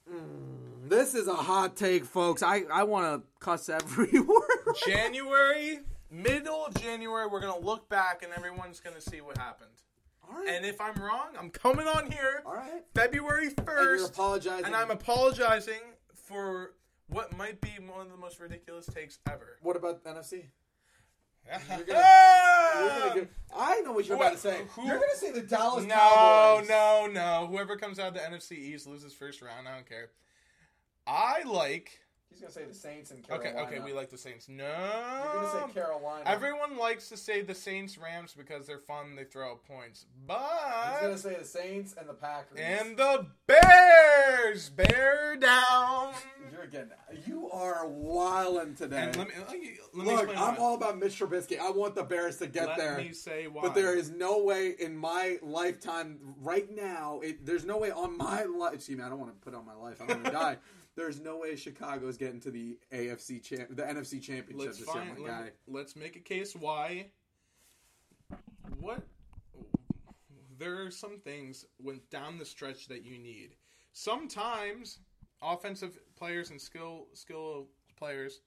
[0.08, 2.42] Mm, this is a hot take, folks.
[2.42, 4.42] I, I want to cuss every word.
[4.86, 9.70] January, middle of January, we're gonna look back and everyone's gonna see what happened.
[10.34, 10.48] Right.
[10.48, 12.82] And if I'm wrong, I'm coming on here All right.
[12.94, 14.64] February And you're first, apologizing.
[14.66, 15.80] and I'm apologizing
[16.14, 16.74] for
[17.08, 19.58] what might be one of the most ridiculous takes ever.
[19.62, 20.44] what about NFC?
[21.46, 23.04] Gonna- ah!
[23.04, 24.64] You're give, I know what you're What- about to say.
[24.70, 26.68] who- you're going to say the Dallas No, Cowboys.
[26.68, 27.46] no, no.
[27.48, 29.66] Whoever comes out of the NFC East loses first round.
[29.68, 30.10] I don't care.
[31.06, 31.98] I like.
[32.32, 33.60] He's to say the Saints and Carolina.
[33.60, 34.48] okay, okay, we like the Saints.
[34.48, 34.64] No.
[34.64, 36.22] You're to say Carolina.
[36.26, 39.14] Everyone likes to say the Saints Rams because they're fun.
[39.16, 40.38] They throw out points, but
[40.92, 42.58] He's gonna say the Saints and the Packers.
[42.58, 46.14] and the Bears bear down.
[46.52, 46.90] you're getting
[47.26, 49.02] you are wilding today.
[49.04, 50.56] And let me let me, let me Look, I'm why.
[50.56, 51.58] all about Mitch Trubisky.
[51.58, 52.96] I want the Bears to get let there.
[52.98, 53.62] me say why.
[53.62, 58.16] But there is no way in my lifetime, right now, it, there's no way on
[58.16, 58.74] my life.
[58.74, 60.00] Excuse me, I don't want to put on my life.
[60.00, 60.56] I'm to die.
[60.94, 65.18] There's no way Chicago's getting to the AFC champ, the NFC championship Let's find.
[65.18, 65.50] Let, guy.
[65.66, 67.06] let's make a case why.
[68.78, 69.02] What?
[70.58, 73.56] There are some things went down the stretch that you need.
[73.92, 74.98] Sometimes
[75.42, 78.40] offensive players and skill skill players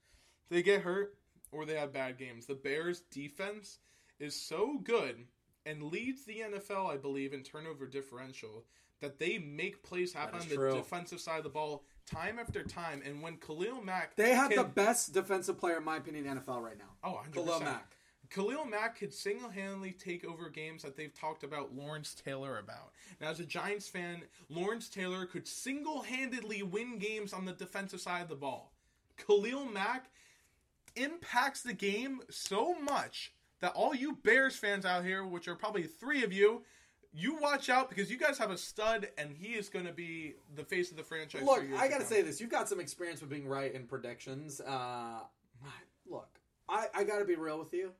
[0.49, 1.17] they get hurt
[1.51, 2.45] or they have bad games.
[2.45, 3.79] The Bears defense
[4.19, 5.25] is so good
[5.65, 8.65] and leads the NFL, I believe, in turnover differential
[9.01, 10.73] that they make plays happen on the true.
[10.75, 13.02] defensive side of the ball time after time.
[13.06, 16.38] And when Khalil Mack They have can- the best defensive player, in my opinion, in
[16.39, 16.96] NFL right now.
[17.04, 17.34] Oh, 100%.
[17.34, 17.96] Khalil Mack.
[18.32, 22.91] Khalil Mack could single handedly take over games that they've talked about Lawrence Taylor about.
[23.22, 28.02] Now, as a Giants fan, Lawrence Taylor could single handedly win games on the defensive
[28.02, 28.74] side of the ball.
[29.18, 30.10] Khalil Mack
[30.96, 35.84] impacts the game so much that all you Bears fans out here, which are probably
[35.84, 36.63] three of you,
[37.15, 40.36] you watch out because you guys have a stud and he is going to be
[40.56, 41.41] the face of the franchise.
[41.41, 42.41] for Look, I got to say this.
[42.41, 44.60] You've got some experience with being right in predictions.
[44.60, 45.19] Uh,
[46.10, 46.28] look,
[46.67, 47.91] I, I got to be real with you.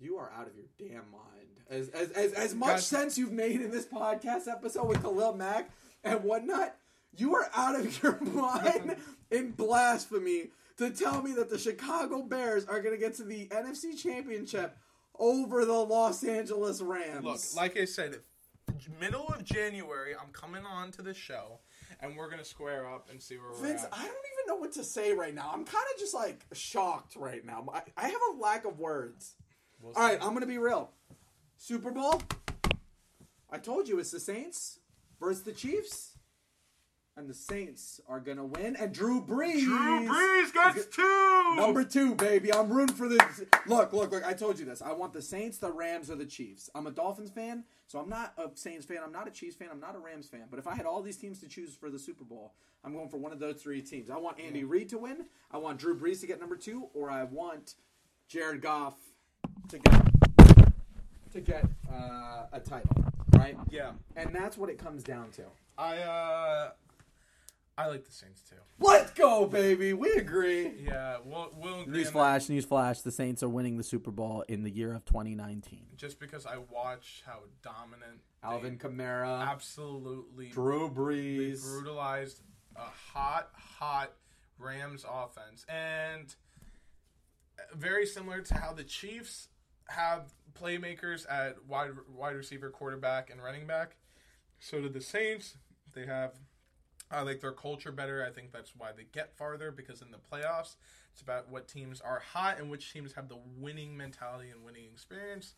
[0.00, 1.24] You are out of your damn mind.
[1.70, 5.34] As as as, as much Guys- sense you've made in this podcast episode with Khalil
[5.34, 5.70] Mack
[6.04, 6.76] and whatnot,
[7.16, 8.96] you are out of your mind
[9.30, 13.46] in blasphemy to tell me that the Chicago Bears are going to get to the
[13.48, 14.76] NFC Championship
[15.18, 17.24] over the Los Angeles Rams.
[17.24, 18.20] Look, like I said,
[19.00, 21.60] middle of January, I'm coming on to the show,
[22.00, 23.92] and we're gonna square up and see where we're Vince, at.
[23.92, 25.50] I don't even know what to say right now.
[25.52, 27.66] I'm kind of just like shocked right now.
[27.72, 29.34] I, I have a lack of words.
[29.80, 30.18] We'll All right.
[30.20, 30.90] I'm going to be real.
[31.56, 32.20] Super Bowl.
[33.50, 34.80] I told you it's the Saints
[35.20, 36.17] versus the Chiefs.
[37.18, 38.76] And the Saints are going to win.
[38.76, 39.64] And Drew Brees.
[39.64, 41.54] Drew Brees gets two.
[41.56, 42.54] Number two, baby.
[42.54, 43.16] I'm rooting for the.
[43.66, 44.24] Look, look, look.
[44.24, 44.80] I told you this.
[44.80, 46.70] I want the Saints, the Rams, or the Chiefs.
[46.76, 48.98] I'm a Dolphins fan, so I'm not a Saints fan.
[49.04, 49.66] I'm not a Chiefs fan.
[49.72, 50.44] I'm not a Rams fan.
[50.48, 52.52] But if I had all these teams to choose for the Super Bowl,
[52.84, 54.10] I'm going for one of those three teams.
[54.10, 55.24] I want Andy Reid to win.
[55.50, 57.74] I want Drew Brees to get number two, or I want
[58.28, 58.94] Jared Goff
[59.70, 60.04] to get
[61.32, 63.04] to get uh, a title,
[63.36, 63.56] right?
[63.70, 65.42] yeah, And that's what it comes down to.
[65.76, 66.70] I uh,
[67.78, 68.56] I like the Saints too.
[68.80, 69.92] Let's go, baby.
[69.92, 70.72] We agree.
[70.84, 73.04] Yeah, we'll we'll agree on Newsflash, newsflash.
[73.04, 75.86] The Saints are winning the Super Bowl in the year of 2019.
[75.96, 81.62] Just because I watch how dominant they Alvin Kamara, absolutely Drew Brees.
[81.62, 82.40] brutalized
[82.74, 84.12] a hot, hot
[84.58, 86.34] Rams offense, and
[87.76, 89.50] very similar to how the Chiefs
[89.88, 93.98] have playmakers at wide wide receiver, quarterback, and running back.
[94.58, 95.56] So do the Saints.
[95.94, 96.32] They have.
[97.10, 98.24] I like their culture better.
[98.24, 100.76] I think that's why they get farther because in the playoffs,
[101.12, 104.84] it's about what teams are hot and which teams have the winning mentality and winning
[104.92, 105.54] experience.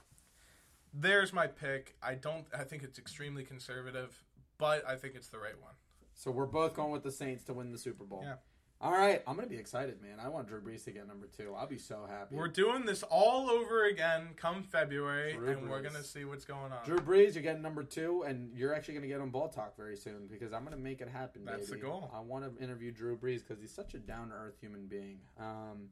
[0.93, 1.97] There's my pick.
[2.03, 2.47] I don't.
[2.57, 4.25] I think it's extremely conservative,
[4.59, 5.75] but I think it's the right one.
[6.15, 8.23] So we're both going with the Saints to win the Super Bowl.
[8.25, 8.35] Yeah.
[8.83, 10.19] All right, I'm gonna be excited, man.
[10.25, 11.55] I want Drew Brees to get number two.
[11.55, 12.35] I'll be so happy.
[12.35, 16.73] We're doing this all over again come February, Drew and we're gonna see what's going
[16.73, 16.79] on.
[16.87, 19.97] Drew Brees, you're getting number two, and you're actually gonna get on Ball Talk very
[19.99, 21.45] soon because I'm gonna make it happen.
[21.45, 22.11] That's the goal.
[22.15, 25.19] I want to interview Drew Brees because he's such a down to earth human being.
[25.39, 25.91] Um,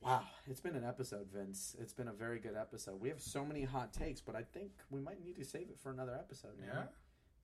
[0.00, 1.76] wow, it's been an episode, Vince.
[1.78, 2.98] It's been a very good episode.
[2.98, 5.78] We have so many hot takes, but I think we might need to save it
[5.82, 6.52] for another episode.
[6.66, 6.84] Yeah.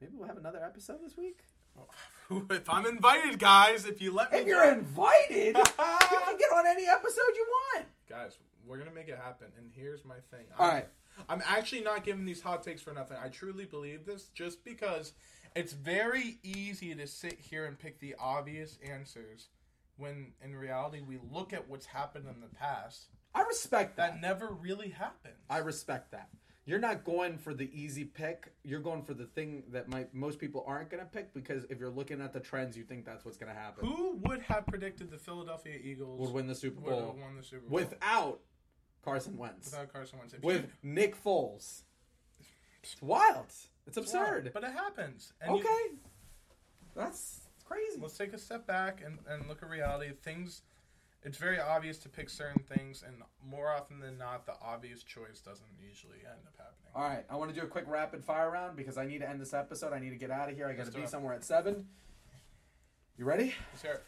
[0.01, 1.41] Maybe we'll have another episode this week.
[2.51, 6.67] if I'm invited, guys, if you let me, If you're invited, you can get on
[6.67, 7.87] any episode you want.
[8.09, 9.49] guys, we're gonna make it happen.
[9.59, 10.47] And here's my thing.
[10.59, 10.89] All I'm, right.
[11.29, 13.17] I'm actually not giving these hot takes for nothing.
[13.23, 15.13] I truly believe this, just because
[15.57, 19.49] it's very easy to sit here and pick the obvious answers,
[19.97, 23.07] when in reality we look at what's happened in the past.
[23.35, 24.13] I respect that.
[24.15, 25.35] That never really happened.
[25.49, 26.29] I respect that.
[26.71, 28.53] You're not going for the easy pick.
[28.63, 31.81] You're going for the thing that might most people aren't going to pick because if
[31.81, 33.89] you're looking at the trends, you think that's what's going to happen.
[33.89, 37.37] Who would have predicted the Philadelphia Eagles would win the Super would have Bowl won
[37.37, 38.39] the Super Bowl without
[39.05, 39.73] Carson Wentz?
[39.73, 40.35] without Carson Wentz?
[40.35, 41.83] If With you- Nick Foles.
[42.85, 43.47] It's wild.
[43.89, 44.53] It's absurd.
[44.55, 45.33] but it happens.
[45.41, 45.97] And you- okay.
[46.95, 47.99] That's crazy.
[48.01, 50.13] let's take a step back and, and look at reality.
[50.23, 50.63] Things,
[51.23, 53.17] it's very obvious to pick certain things, and
[53.47, 56.93] more often than not, the obvious choice doesn't usually end up happening.
[56.95, 59.29] All right, I want to do a quick rapid fire round because I need to
[59.29, 59.93] end this episode.
[59.93, 60.67] I need to get out of here.
[60.67, 61.09] I got to be it.
[61.09, 61.87] somewhere at 7.
[63.19, 63.55] You ready?
[63.73, 64.05] Let's hear it.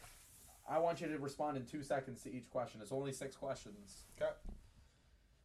[0.67, 2.81] I want you to respond in 2 seconds to each question.
[2.81, 4.05] It's only 6 questions.
[4.19, 4.31] Okay.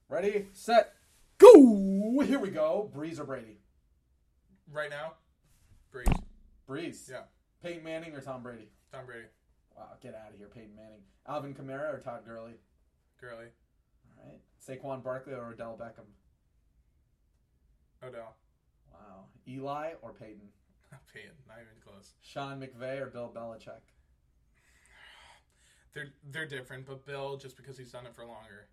[0.08, 0.94] Ready, set,
[1.36, 2.20] go!
[2.20, 2.90] Here we go.
[2.96, 3.58] Brees or Brady?
[4.72, 5.14] Right now,
[5.92, 6.22] Brees.
[6.66, 7.10] Brees.
[7.10, 7.22] Yeah.
[7.62, 8.70] Peyton Manning or Tom Brady?
[8.92, 9.26] Tom Brady.
[9.78, 11.02] Wow, get out of here, Peyton Manning.
[11.28, 12.54] Alvin Kamara or Todd Gurley?
[13.20, 13.46] Gurley.
[14.18, 14.40] All right.
[14.66, 16.08] Saquon Barkley or Odell Beckham?
[18.04, 18.34] Odell.
[18.92, 19.26] Wow.
[19.46, 20.48] Eli or Peyton?
[21.14, 21.30] Peyton.
[21.46, 22.14] Not even close.
[22.22, 23.68] Sean McVay or Bill Belichick?
[25.94, 28.68] They're they're different, but Bill just because he's done it for longer.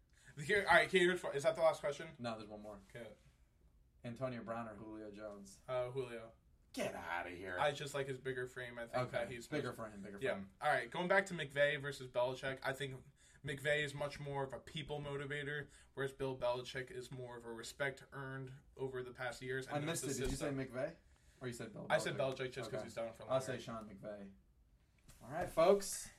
[0.45, 0.91] Here, all right.
[0.91, 2.07] Here, is is that the last question?
[2.19, 2.77] No, there's one more.
[2.93, 3.07] Okay.
[4.03, 5.59] Antonio Brown or Julio Jones?
[5.69, 6.23] Uh, Julio.
[6.75, 7.55] Get out of here.
[7.59, 8.73] I just like his bigger frame.
[8.77, 9.23] I think okay.
[9.25, 10.01] that he's bigger for him.
[10.03, 10.35] Bigger for Yeah.
[10.61, 10.91] All right.
[10.91, 12.95] Going back to McVay versus Belichick, I think
[13.47, 17.51] McVay is much more of a people motivator, whereas Bill Belichick is more of a
[17.51, 19.67] respect earned over the past years.
[19.71, 20.17] I missed it.
[20.17, 20.47] Did you say.
[20.47, 20.91] McVay?
[21.41, 21.85] Or you said Bill?
[21.89, 22.83] I said Belichick just because Okay.
[22.83, 24.27] he's done it for I'll say Sean McVay.
[25.23, 26.09] All right, folks.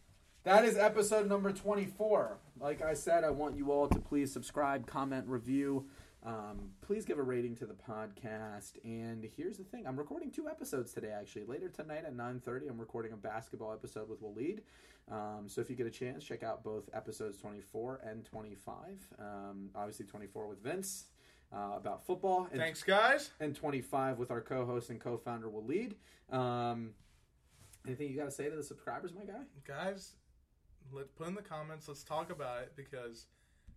[0.44, 2.38] That is episode number 24.
[2.60, 5.88] Like I said, I want you all to please subscribe, comment, review.
[6.26, 8.72] Um, please give a rating to the podcast.
[8.84, 11.12] And here's the thing: I'm recording two episodes today.
[11.16, 14.60] Actually, later tonight at 9:30, I'm recording a basketball episode with Waleed.
[15.08, 18.78] Um, so if you get a chance, check out both episodes 24 and 25.
[19.20, 21.04] Um, obviously, 24 with Vince
[21.52, 23.30] uh, about football, and Thanks, guys.
[23.38, 25.94] and 25 with our co-host and co-founder Waleed.
[26.34, 26.90] Um,
[27.86, 29.42] anything you got to say to the subscribers, my guy?
[29.64, 30.14] Guys,
[30.92, 31.86] let put in the comments.
[31.86, 33.26] Let's talk about it because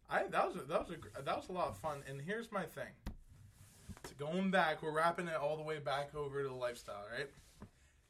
[0.09, 2.03] I that was a, that was a, that was a lot of fun.
[2.09, 2.91] And here's my thing:
[4.05, 7.27] so going back, we're wrapping it all the way back over to the lifestyle, right?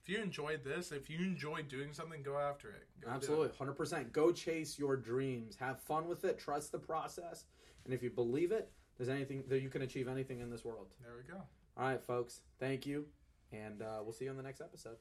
[0.03, 2.87] If you enjoyed this, if you enjoyed doing something, go after it.
[3.01, 3.11] Go.
[3.11, 4.11] Absolutely, 100%.
[4.11, 5.55] Go chase your dreams.
[5.59, 6.39] Have fun with it.
[6.39, 7.45] Trust the process.
[7.85, 10.87] And if you believe it, there's anything that you can achieve anything in this world.
[11.03, 11.41] There we go.
[11.77, 12.41] All right, folks.
[12.59, 13.05] Thank you,
[13.51, 14.97] and uh, we'll see you on the next episode.